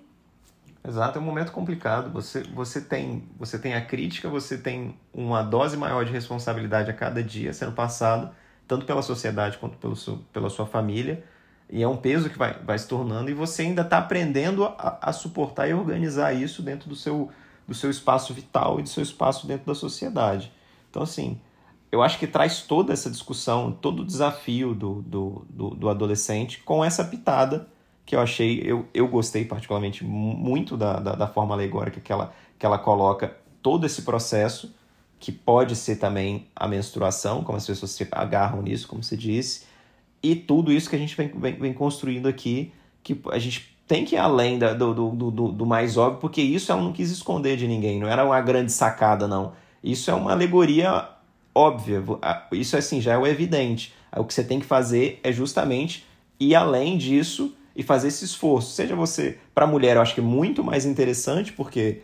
[0.86, 2.10] Exato, é um momento complicado.
[2.12, 6.94] Você, você, tem, você tem a crítica, você tem uma dose maior de responsabilidade a
[6.94, 8.30] cada dia sendo passado,
[8.68, 11.24] tanto pela sociedade quanto pelo seu, pela sua família.
[11.72, 14.98] E é um peso que vai, vai se tornando, e você ainda está aprendendo a,
[15.00, 17.30] a suportar e organizar isso dentro do seu,
[17.66, 20.52] do seu espaço vital e do seu espaço dentro da sociedade.
[20.90, 21.40] Então, assim,
[21.92, 26.60] eu acho que traz toda essa discussão, todo o desafio do, do, do, do, adolescente
[26.62, 27.68] com essa pitada
[28.04, 32.32] que eu achei, eu, eu gostei particularmente muito da, da, da, forma alegórica que ela,
[32.58, 34.74] que ela coloca todo esse processo,
[35.18, 39.66] que pode ser também a menstruação, como as pessoas se agarram nisso, como você disse,
[40.22, 44.04] e tudo isso que a gente vem, vem, vem construindo aqui, que a gente tem
[44.04, 47.10] que ir além da, do, do, do, do mais óbvio, porque isso ela não quis
[47.10, 49.52] esconder de ninguém, não era uma grande sacada, não.
[49.82, 51.08] Isso é uma alegoria
[51.54, 52.02] óbvia.
[52.52, 53.92] Isso assim já é o evidente.
[54.16, 56.06] O que você tem que fazer é justamente
[56.38, 58.72] ir além disso e fazer esse esforço.
[58.72, 62.02] Seja você, para mulher, eu acho que é muito mais interessante, porque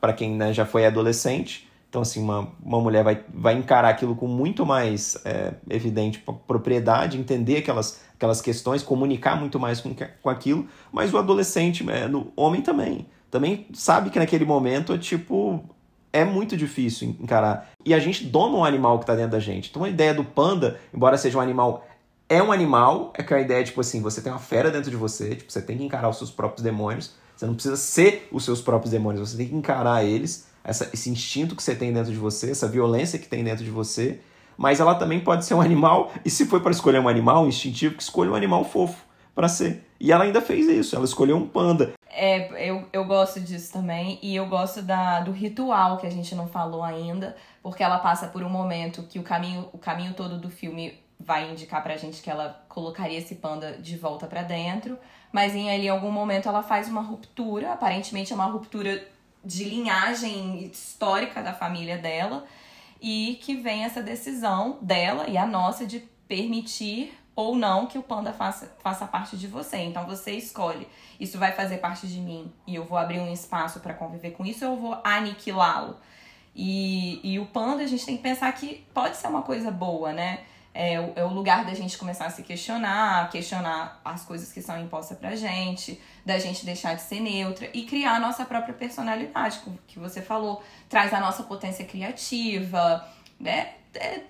[0.00, 4.14] para quem né, já foi adolescente, então assim, uma, uma mulher vai, vai encarar aquilo
[4.14, 10.30] com muito mais é, evidente propriedade, entender aquelas, aquelas questões, comunicar muito mais com, com
[10.30, 15.64] aquilo, mas o adolescente, é, no homem também, também sabe que naquele momento tipo
[16.12, 17.70] é muito difícil encarar.
[17.84, 19.68] E a gente doma um animal que está dentro da gente.
[19.68, 21.86] Então a ideia do panda, embora seja um animal,
[22.28, 24.90] é um animal, é que a ideia é tipo assim, você tem uma fera dentro
[24.90, 27.14] de você, tipo, você tem que encarar os seus próprios demônios.
[27.36, 31.08] Você não precisa ser os seus próprios demônios, você tem que encarar eles, essa, esse
[31.08, 34.20] instinto que você tem dentro de você, essa violência que tem dentro de você.
[34.58, 37.48] Mas ela também pode ser um animal, e se for para escolher um animal um
[37.48, 39.86] instintivo, que escolha um animal fofo para ser.
[40.00, 41.92] E ela ainda fez isso, ela escolheu um panda.
[42.08, 44.18] É, eu, eu gosto disso também.
[44.22, 48.26] E eu gosto da, do ritual que a gente não falou ainda, porque ela passa
[48.28, 52.22] por um momento que o caminho, o caminho todo do filme vai indicar pra gente
[52.22, 54.98] que ela colocaria esse panda de volta para dentro.
[55.30, 59.06] Mas em ali algum momento ela faz uma ruptura, aparentemente é uma ruptura
[59.46, 62.44] de linhagem histórica da família dela.
[63.00, 68.02] E que vem essa decisão dela e a nossa de permitir ou não que o
[68.02, 69.76] panda faça, faça parte de você.
[69.76, 70.88] Então você escolhe.
[71.20, 74.44] Isso vai fazer parte de mim e eu vou abrir um espaço para conviver com
[74.44, 75.96] isso ou eu vou aniquilá-lo.
[76.54, 80.12] E, e o panda a gente tem que pensar que pode ser uma coisa boa,
[80.14, 80.40] né?
[80.78, 84.78] É, é o lugar da gente começar a se questionar, questionar as coisas que são
[84.78, 89.58] impostas pra gente, da gente deixar de ser neutra e criar a nossa própria personalidade,
[89.86, 93.08] que você falou, traz a nossa potência criativa,
[93.40, 93.72] né?
[93.94, 94.20] É,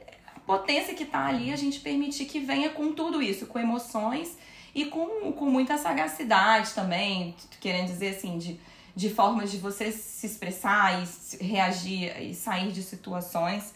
[0.47, 4.39] potência que tá ali, a gente permitir que venha com tudo isso, com emoções
[4.73, 8.61] e com, com muita sagacidade também, querendo dizer assim, de,
[8.95, 13.75] de formas de você se expressar e reagir e sair de situações.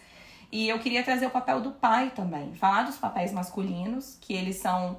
[0.52, 4.56] E eu queria trazer o papel do pai também, falar dos papéis masculinos, que eles
[4.56, 4.98] são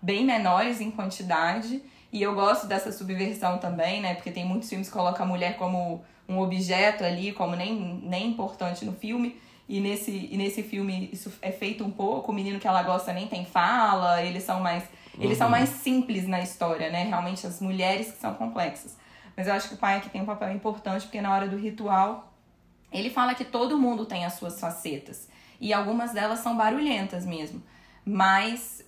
[0.00, 1.82] bem menores em quantidade.
[2.12, 4.14] E eu gosto dessa subversão também, né?
[4.14, 8.28] Porque tem muitos filmes que colocam a mulher como um objeto ali, como nem, nem
[8.28, 9.40] importante no filme.
[9.66, 13.14] E nesse, e nesse filme isso é feito um pouco, o menino que ela gosta
[13.14, 14.84] nem tem fala, eles são mais.
[15.14, 15.36] Eles uhum.
[15.36, 17.04] são mais simples na história, né?
[17.04, 18.96] Realmente as mulheres que são complexas.
[19.36, 21.56] Mas eu acho que o pai aqui tem um papel importante, porque na hora do
[21.56, 22.33] ritual,
[22.94, 25.28] ele fala que todo mundo tem as suas facetas.
[25.60, 27.60] E algumas delas são barulhentas mesmo.
[28.04, 28.84] Mas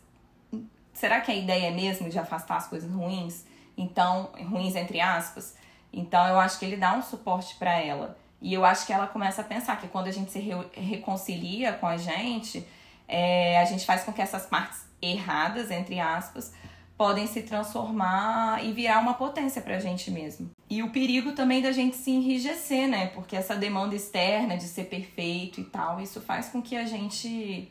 [0.95, 3.45] será que a ideia é mesmo de afastar as coisas ruins?
[3.77, 5.57] Então, ruins entre aspas.
[5.93, 8.17] Então eu acho que ele dá um suporte para ela.
[8.41, 11.73] E eu acho que ela começa a pensar que quando a gente se re reconcilia
[11.73, 12.65] com a gente,
[13.09, 16.53] é, a gente faz com que essas partes erradas, entre aspas,
[16.97, 20.51] podem se transformar e virar uma potência pra gente mesmo.
[20.69, 23.09] E o perigo também da gente se enrijecer, né?
[23.09, 27.71] Porque essa demanda externa de ser perfeito e tal, isso faz com que a gente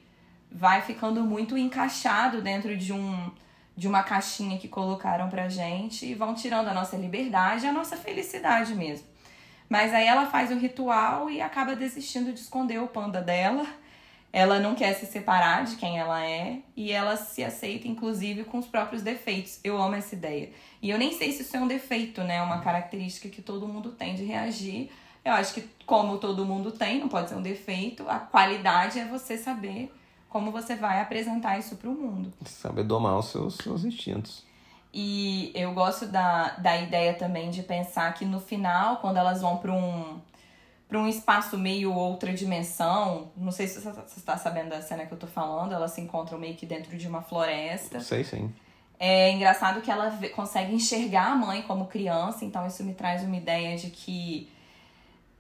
[0.52, 3.32] vai ficando muito encaixado dentro de um
[3.78, 7.98] de uma caixinha que colocaram pra gente e vão tirando a nossa liberdade a nossa
[7.98, 9.06] felicidade mesmo.
[9.68, 13.66] Mas aí ela faz o ritual e acaba desistindo de esconder o panda dela.
[14.36, 18.58] Ela não quer se separar de quem ela é e ela se aceita, inclusive, com
[18.58, 19.62] os próprios defeitos.
[19.64, 20.50] Eu amo essa ideia.
[20.82, 22.42] E eu nem sei se isso é um defeito, né?
[22.42, 24.92] Uma característica que todo mundo tem de reagir.
[25.24, 29.06] Eu acho que, como todo mundo tem, não pode ser um defeito, a qualidade é
[29.06, 29.90] você saber
[30.28, 32.34] como você vai apresentar isso para o mundo.
[32.46, 34.44] Saber domar os seus, seus instintos.
[34.94, 39.56] E eu gosto da, da ideia também de pensar que no final, quando elas vão
[39.56, 40.20] para um
[40.88, 43.32] para um espaço meio outra dimensão.
[43.36, 45.74] Não sei se você está sabendo da cena que eu tô falando.
[45.74, 48.00] Elas se encontram meio que dentro de uma floresta.
[48.00, 48.54] Sei, sim.
[49.00, 53.36] É engraçado que ela consegue enxergar a mãe como criança, então isso me traz uma
[53.36, 54.50] ideia de que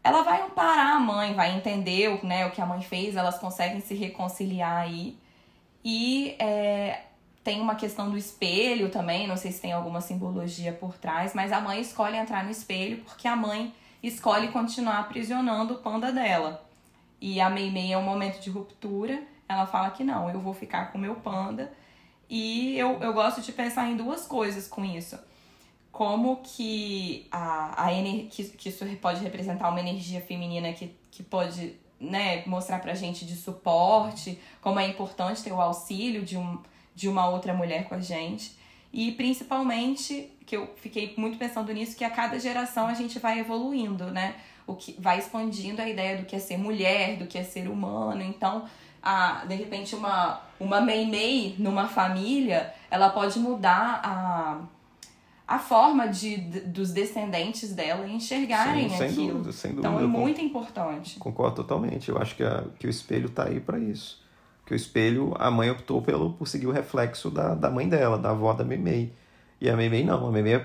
[0.03, 3.79] ela vai amparar a mãe, vai entender né, o que a mãe fez, elas conseguem
[3.79, 5.17] se reconciliar aí.
[5.83, 7.03] E é,
[7.43, 11.51] tem uma questão do espelho também, não sei se tem alguma simbologia por trás, mas
[11.51, 13.73] a mãe escolhe entrar no espelho porque a mãe
[14.07, 16.63] escolhe continuar aprisionando o panda dela.
[17.19, 20.53] E a Mei Mei é um momento de ruptura, ela fala que não, eu vou
[20.53, 21.71] ficar com meu panda.
[22.29, 25.17] E eu, eu gosto de pensar em duas coisas com isso.
[25.91, 31.23] Como que, a, a ener, que, que isso pode representar uma energia feminina que, que
[31.23, 36.61] pode né, mostrar pra gente de suporte, como é importante ter o auxílio de um
[36.95, 38.57] de uma outra mulher com a gente.
[38.95, 43.41] E principalmente, que eu fiquei muito pensando nisso, que a cada geração a gente vai
[43.41, 44.35] evoluindo, né?
[44.65, 47.67] O que vai expandindo a ideia do que é ser mulher, do que é ser
[47.67, 48.21] humano.
[48.21, 48.63] Então,
[49.03, 54.61] a, de repente, uma, uma Mei numa família, ela pode mudar a,
[55.45, 59.33] a forma de, dos descendentes dela enxergarem Sim, sem aquilo.
[59.33, 60.05] Dúvida, sem então dúvida.
[60.05, 61.19] é muito importante.
[61.19, 62.07] Concordo totalmente.
[62.07, 64.23] Eu acho que, a, que o espelho tá aí para isso.
[64.65, 68.17] Que o espelho, a mãe optou pelo, por seguir o reflexo da, da mãe dela,
[68.17, 69.13] da avó da Meimei.
[69.61, 70.61] E a Meimei não, a Meimei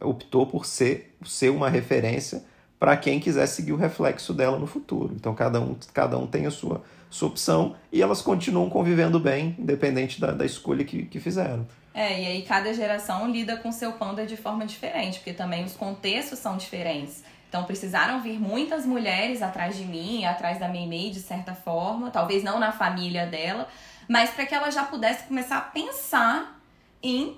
[0.00, 2.44] optou por ser, ser uma referência
[2.78, 5.14] para quem quiser seguir o reflexo dela no futuro.
[5.14, 9.54] Então cada um, cada um tem a sua, sua opção e elas continuam convivendo bem,
[9.58, 11.66] independente da, da escolha que, que fizeram.
[11.92, 15.74] É, e aí cada geração lida com seu panda de forma diferente, porque também os
[15.74, 17.22] contextos são diferentes.
[17.50, 22.44] Então precisaram vir muitas mulheres atrás de mim, atrás da Meimei, de certa forma, talvez
[22.44, 23.66] não na família dela,
[24.08, 26.62] mas para que ela já pudesse começar a pensar
[27.02, 27.36] em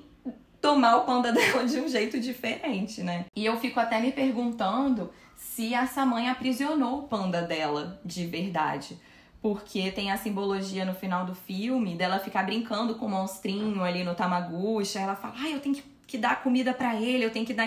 [0.60, 3.24] tomar o panda dela de um jeito diferente, né?
[3.34, 9.00] E eu fico até me perguntando se essa mãe aprisionou o panda dela de verdade
[9.40, 14.04] porque tem a simbologia no final do filme dela ficar brincando com o monstrinho ali
[14.04, 14.98] no Tamaguchi.
[14.98, 17.66] Ela fala, ah, eu tenho que, que dar comida para ele, eu tenho que dar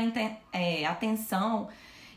[0.53, 1.67] é, atenção.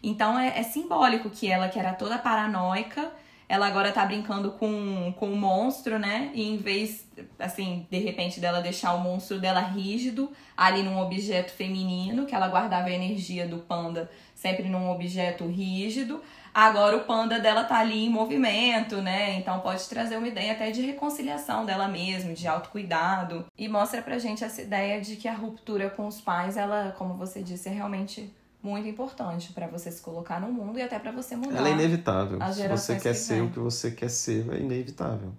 [0.02, 3.10] Então é, é, simbólico que ela, que era toda paranoica,
[3.48, 6.30] ela agora tá brincando com, com o monstro, né?
[6.34, 7.06] E em vez,
[7.38, 12.48] assim, de repente dela deixar o monstro dela rígido ali num objeto feminino, que ela
[12.48, 16.22] guardava a energia do panda sempre num objeto rígido,
[16.58, 19.34] Agora o panda dela tá ali em movimento, né?
[19.34, 23.46] Então pode trazer uma ideia até de reconciliação dela mesma, de autocuidado.
[23.56, 27.14] E mostra pra gente essa ideia de que a ruptura com os pais, ela, como
[27.14, 31.12] você disse, é realmente muito importante para você se colocar no mundo e até para
[31.12, 31.58] você mudar.
[31.58, 32.38] Ela é inevitável.
[32.52, 33.42] Se você quer que ser vem.
[33.42, 35.32] o que você quer ser, é inevitável.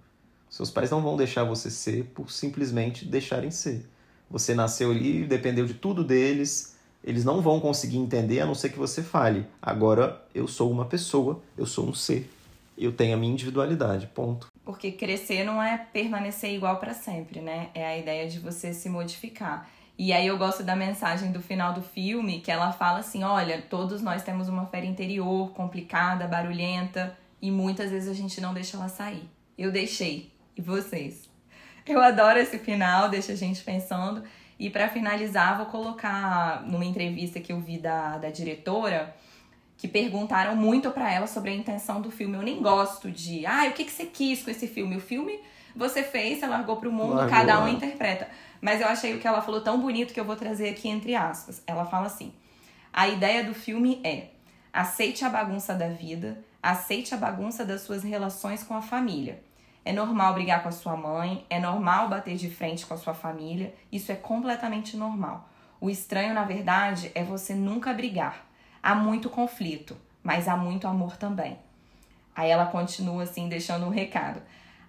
[0.48, 3.86] Seus pais não vão deixar você ser por simplesmente deixarem ser.
[4.28, 8.70] Você nasceu ali, dependeu de tudo deles, eles não vão conseguir entender a não ser
[8.70, 9.46] que você fale.
[9.60, 12.30] Agora eu sou uma pessoa, eu sou um ser.
[12.76, 14.48] Eu tenho a minha individualidade, ponto.
[14.64, 17.70] Porque crescer não é permanecer igual para sempre, né?
[17.74, 19.68] É a ideia de você se modificar.
[19.98, 23.62] E aí eu gosto da mensagem do final do filme, que ela fala assim: olha,
[23.62, 28.76] todos nós temos uma fera interior complicada, barulhenta, e muitas vezes a gente não deixa
[28.76, 29.28] ela sair.
[29.58, 30.32] Eu deixei.
[30.56, 31.28] E vocês?
[31.86, 34.22] Eu adoro esse final, deixa a gente pensando.
[34.58, 39.16] E para finalizar, vou colocar numa entrevista que eu vi da, da diretora,
[39.78, 42.36] que perguntaram muito para ela sobre a intenção do filme.
[42.36, 44.96] Eu nem gosto de, ah, o que, que você quis com esse filme?
[44.96, 45.40] O filme
[45.74, 48.28] você fez, você largou pro mundo, largou, cada um interpreta.
[48.60, 51.14] Mas eu achei o que ela falou tão bonito que eu vou trazer aqui entre
[51.14, 51.62] aspas.
[51.66, 52.32] Ela fala assim:
[52.92, 54.28] a ideia do filme é
[54.72, 59.42] aceite a bagunça da vida, aceite a bagunça das suas relações com a família.
[59.84, 63.14] É normal brigar com a sua mãe, é normal bater de frente com a sua
[63.14, 65.48] família, isso é completamente normal.
[65.80, 68.44] O estranho, na verdade, é você nunca brigar.
[68.82, 71.58] Há muito conflito, mas há muito amor também.
[72.36, 74.42] Aí ela continua assim, deixando um recado.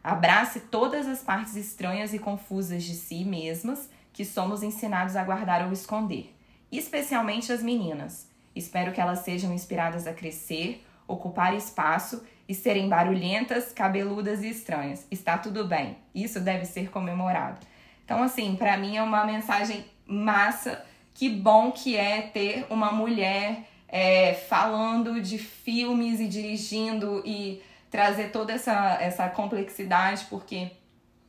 [0.04, 5.66] Abrace todas as partes estranhas e confusas de si mesmas que somos ensinados a guardar
[5.66, 6.34] ou esconder,
[6.72, 8.28] especialmente as meninas.
[8.56, 15.06] Espero que elas sejam inspiradas a crescer, ocupar espaço e serem barulhentas, cabeludas e estranhas.
[15.10, 15.98] Está tudo bem.
[16.14, 17.66] Isso deve ser comemorado.
[18.04, 20.84] Então, assim, para mim é uma mensagem massa.
[21.14, 28.32] Que bom que é ter uma mulher é, falando de filmes e dirigindo e trazer
[28.32, 30.72] toda essa, essa complexidade, porque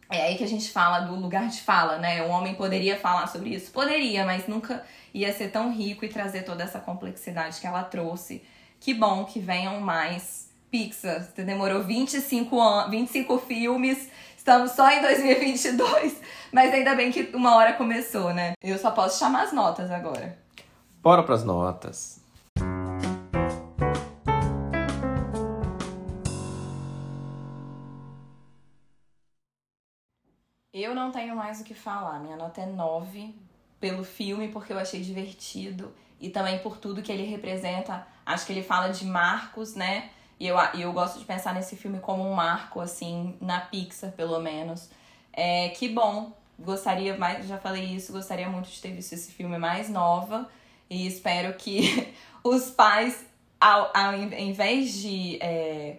[0.08, 2.22] é aí que a gente fala do lugar de fala, né?
[2.22, 3.72] O homem poderia falar sobre isso?
[3.72, 8.42] Poderia, mas nunca ia ser tão rico e trazer toda essa complexidade que ela trouxe.
[8.78, 11.28] Que bom que venham mais Pixar.
[11.36, 16.16] Demorou 25, anos, 25 filmes, estamos só em 2022,
[16.52, 18.54] mas ainda bem que uma hora começou, né?
[18.62, 20.38] Eu só posso chamar as notas agora.
[21.02, 22.21] Bora pras notas.
[30.82, 32.18] Eu não tenho mais o que falar.
[32.18, 33.34] Minha nota é 9
[33.80, 38.06] pelo filme, porque eu achei divertido e também por tudo que ele representa.
[38.26, 40.10] Acho que ele fala de marcos, né?
[40.40, 44.40] E eu, eu gosto de pensar nesse filme como um marco, assim, na Pixar, pelo
[44.40, 44.90] menos.
[45.32, 46.32] É, que bom.
[46.58, 50.48] Gostaria mais, já falei isso, gostaria muito de ter visto esse filme mais nova.
[50.90, 52.12] E espero que
[52.42, 53.24] os pais,
[53.60, 55.98] ao, ao invés de é,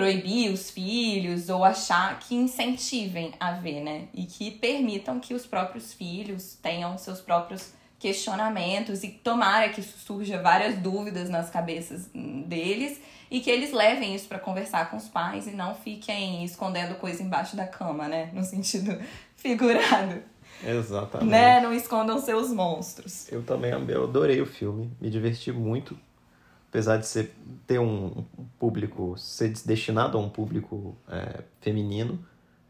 [0.00, 4.08] proibir os filhos ou achar que incentivem a ver, né?
[4.14, 10.40] E que permitam que os próprios filhos tenham seus próprios questionamentos e tomara que surja
[10.40, 12.98] várias dúvidas nas cabeças deles
[13.30, 17.22] e que eles levem isso para conversar com os pais e não fiquem escondendo coisa
[17.22, 18.30] embaixo da cama, né?
[18.32, 18.98] No sentido
[19.36, 20.22] figurado.
[20.64, 21.30] Exatamente.
[21.30, 21.60] Né?
[21.60, 23.30] Não escondam seus monstros.
[23.30, 25.94] Eu também eu adorei o filme, me diverti muito.
[26.70, 27.34] Apesar de ser,
[27.66, 28.24] ter um
[28.58, 32.18] público, ser destinado a um público é, feminino,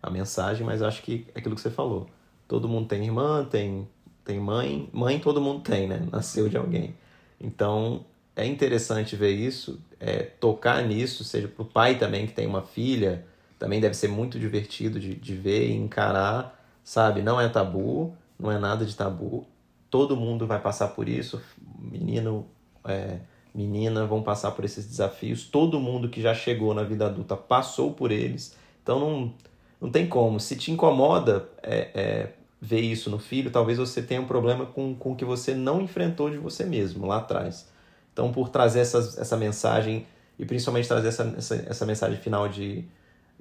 [0.03, 2.09] a mensagem, mas acho que é aquilo que você falou.
[2.49, 3.87] Todo mundo tem irmã, tem
[4.25, 6.07] tem mãe, mãe todo mundo tem, né?
[6.11, 6.95] Nasceu de alguém.
[7.41, 8.05] Então
[8.37, 12.63] é interessante ver isso, é, tocar nisso, seja para o pai também que tem uma
[12.63, 13.27] filha,
[13.59, 17.23] também deve ser muito divertido de, de ver e encarar, sabe?
[17.23, 19.47] Não é tabu, não é nada de tabu.
[19.91, 21.43] Todo mundo vai passar por isso,
[21.79, 22.47] menino,
[22.85, 23.19] é,
[23.55, 25.45] menina vão passar por esses desafios.
[25.45, 28.57] Todo mundo que já chegou na vida adulta passou por eles.
[28.83, 29.35] Então não,
[29.81, 30.39] não tem como.
[30.39, 34.95] Se te incomoda é, é, ver isso no filho, talvez você tenha um problema com,
[34.95, 37.69] com o que você não enfrentou de você mesmo lá atrás.
[38.13, 40.07] Então, por trazer essa, essa mensagem
[40.39, 42.85] e principalmente trazer essa, essa, essa mensagem final de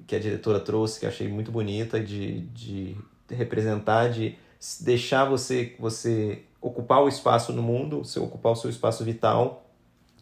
[0.07, 2.95] que a diretora trouxe, que achei muito bonita, de, de
[3.29, 4.35] representar, de
[4.81, 9.68] deixar você você ocupar o espaço no mundo, ocupar o seu espaço vital.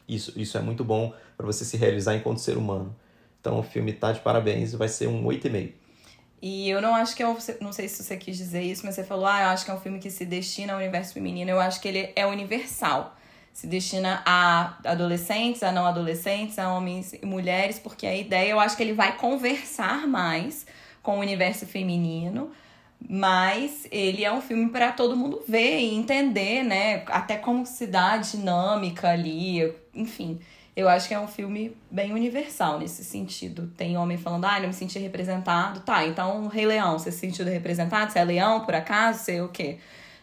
[0.07, 2.95] Isso, isso é muito bom para você se realizar enquanto ser humano.
[3.41, 5.73] Então o filme tá de parabéns, vai ser um 8,5.
[6.41, 8.95] E eu não acho que é um, não sei se você quis dizer isso, mas
[8.95, 11.49] você falou, ah, eu acho que é um filme que se destina ao universo feminino.
[11.49, 13.15] Eu acho que ele é universal.
[13.51, 18.59] Se destina a adolescentes, a não adolescentes, a homens e mulheres, porque a ideia eu
[18.59, 20.67] acho que ele vai conversar mais
[21.01, 22.51] com o universo feminino
[22.99, 27.03] mas ele é um filme para todo mundo ver e entender, né?
[27.07, 30.39] Até como se dá a dinâmica ali, enfim.
[30.75, 33.65] Eu acho que é um filme bem universal nesse sentido.
[33.75, 35.79] Tem homem falando, ah, não me senti representado.
[35.79, 38.11] Tá, então Rei Leão, você se sentiu representado?
[38.11, 39.19] Você é leão, por acaso?
[39.19, 39.79] Você é o quê?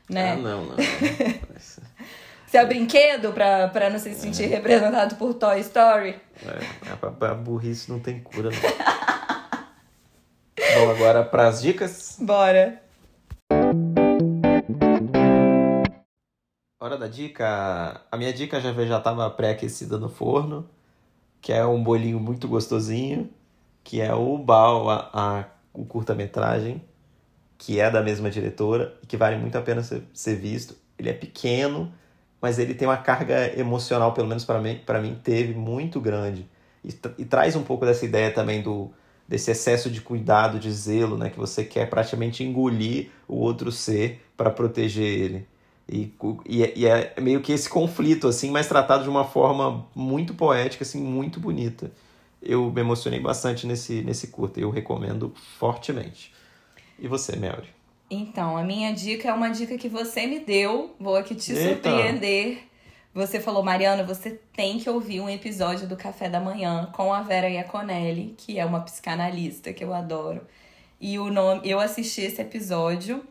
[0.09, 0.35] Né?
[0.35, 0.77] Ah, não, não.
[1.59, 4.47] você é brinquedo pra, pra não se sentir é.
[4.47, 6.21] representado por Toy Story?
[6.47, 8.61] É, a burrice não tem cura, não.
[10.75, 12.17] Vamos agora para as dicas?
[12.21, 12.84] Bora!
[16.85, 18.03] Hora da dica.
[18.13, 20.69] A minha dica já já estava pré-aquecida no forno,
[21.41, 23.31] que é um bolinho muito gostosinho,
[23.83, 26.83] que é o Bal, a, a o curta-metragem,
[27.57, 30.77] que é da mesma diretora e que vale muito a pena ser, ser visto.
[30.99, 31.91] Ele é pequeno,
[32.39, 36.47] mas ele tem uma carga emocional, pelo menos para mim, para mim teve muito grande.
[36.85, 38.93] E, e traz um pouco dessa ideia também do
[39.27, 44.23] desse excesso de cuidado, de zelo, né, que você quer praticamente engolir o outro ser
[44.37, 45.54] para proteger ele.
[45.89, 46.13] E,
[46.47, 50.83] e, e, é meio que esse conflito, assim, mas tratado de uma forma muito poética,
[50.83, 51.93] assim, muito bonita.
[52.43, 56.33] Eu me emocionei bastante nesse, nesse curto, eu recomendo fortemente.
[56.99, 57.69] E você, Melry?
[58.11, 61.75] Então, a minha dica é uma dica que você me deu, vou aqui te Eita.
[61.75, 62.59] surpreender
[63.15, 67.23] você falou, Mariana, você tem que ouvir um episódio do Café da Manhã com a
[67.23, 70.41] Vera Iaconelli, que é uma psicanalista que eu adoro.
[71.01, 73.25] E o nome, eu assisti esse episódio,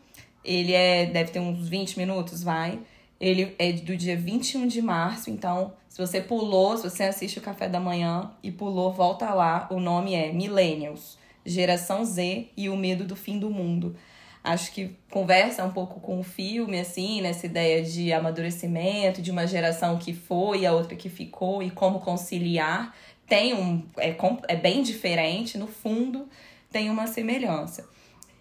[0.44, 2.80] ele é, deve ter uns 20 minutos, vai.
[3.20, 7.42] Ele é do dia 21 de março, então se você pulou, se você assiste o
[7.42, 9.68] Café da Manhã e pulou, volta lá.
[9.70, 11.16] O nome é Millennials,
[11.46, 13.96] Geração Z e o Medo do Fim do Mundo
[14.44, 19.46] acho que conversa um pouco com o filme, assim, nessa ideia de amadurecimento, de uma
[19.46, 22.94] geração que foi a outra que ficou, e como conciliar.
[23.26, 23.82] Tem um.
[23.96, 24.14] É,
[24.48, 26.28] é bem diferente, no fundo,
[26.70, 27.88] tem uma semelhança.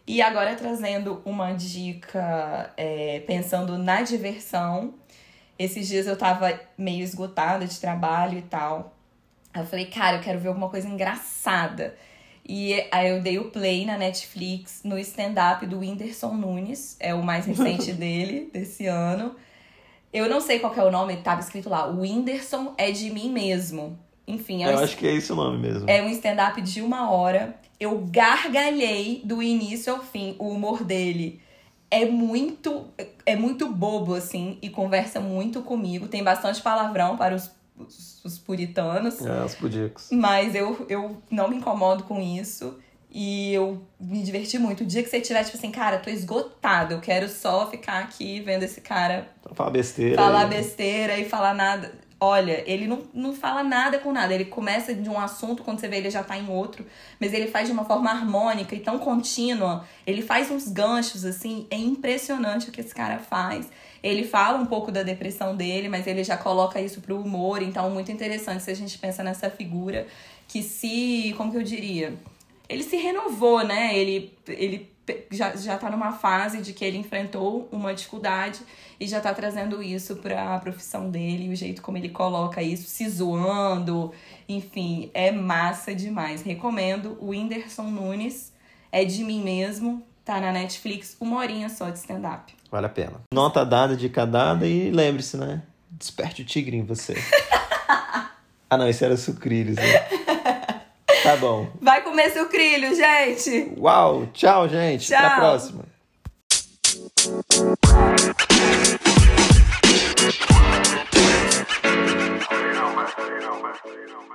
[0.06, 4.96] E agora trazendo uma dica, é, pensando na diversão.
[5.58, 8.94] Esses dias eu tava meio esgotada de trabalho e tal.
[9.56, 11.96] Eu falei, cara, eu quero ver alguma coisa engraçada.
[12.46, 17.24] E aí eu dei o play na Netflix no stand-up do Whindersson Nunes, é o
[17.24, 19.36] mais recente dele, desse ano.
[20.12, 23.32] Eu não sei qual é o nome, tava escrito lá, o Whindersson é de mim
[23.32, 23.98] mesmo.
[24.28, 25.90] Enfim, é Eu um, acho que é esse o nome mesmo.
[25.90, 27.56] É um stand-up de uma hora.
[27.84, 31.42] Eu gargalhei do início ao fim o humor dele.
[31.90, 32.88] É muito,
[33.26, 36.08] é muito bobo, assim, e conversa muito comigo.
[36.08, 39.24] Tem bastante palavrão para os os, os puritanos.
[39.26, 40.10] É, os pudicos.
[40.12, 42.78] Mas eu, eu não me incomodo com isso.
[43.16, 44.84] E eu me diverti muito.
[44.84, 46.96] O dia que você tiver, tipo assim, cara, tô esgotado.
[46.96, 49.30] Eu quero só ficar aqui vendo esse cara.
[49.54, 50.16] Falar besteira.
[50.16, 50.50] Falar aí.
[50.50, 51.94] besteira e falar nada.
[52.26, 54.34] Olha, ele não, não fala nada com nada.
[54.34, 56.86] Ele começa de um assunto, quando você vê ele já tá em outro.
[57.20, 59.86] Mas ele faz de uma forma harmônica e tão contínua.
[60.08, 61.68] Ele faz uns ganchos, assim.
[61.70, 63.70] É impressionante o que esse cara faz.
[64.02, 67.90] Ele fala um pouco da depressão dele, mas ele já coloca isso pro humor, então
[67.90, 70.08] muito interessante se a gente pensa nessa figura
[70.48, 72.14] que se, como que eu diria,
[72.70, 73.98] ele se renovou, né?
[73.98, 74.93] Ele ele
[75.32, 78.60] já, já tá numa fase de que ele enfrentou uma dificuldade
[79.00, 82.88] e já tá trazendo isso para a profissão dele, o jeito como ele coloca isso,
[82.90, 84.14] se zoando,
[84.48, 86.42] enfim, é massa demais.
[86.42, 88.54] Recomendo o Whindersson Nunes,
[88.92, 92.54] é de mim mesmo, tá na Netflix, uma horinha só de stand-up.
[92.72, 93.22] Vale a pena.
[93.34, 95.64] Nota dada, dica dada e lembre-se, né?
[95.92, 97.16] Desperte o tigre em você.
[98.70, 100.23] ah, não, esse era sucrilhos, né?
[101.24, 101.70] Tá bom.
[101.82, 103.72] Vai comer seu crilho, gente.
[103.78, 105.08] Uau, tchau, gente.
[105.08, 105.18] Tchau.
[105.18, 105.86] Até a próxima.
[113.34, 113.76] you know, man.
[113.86, 114.33] You know, man.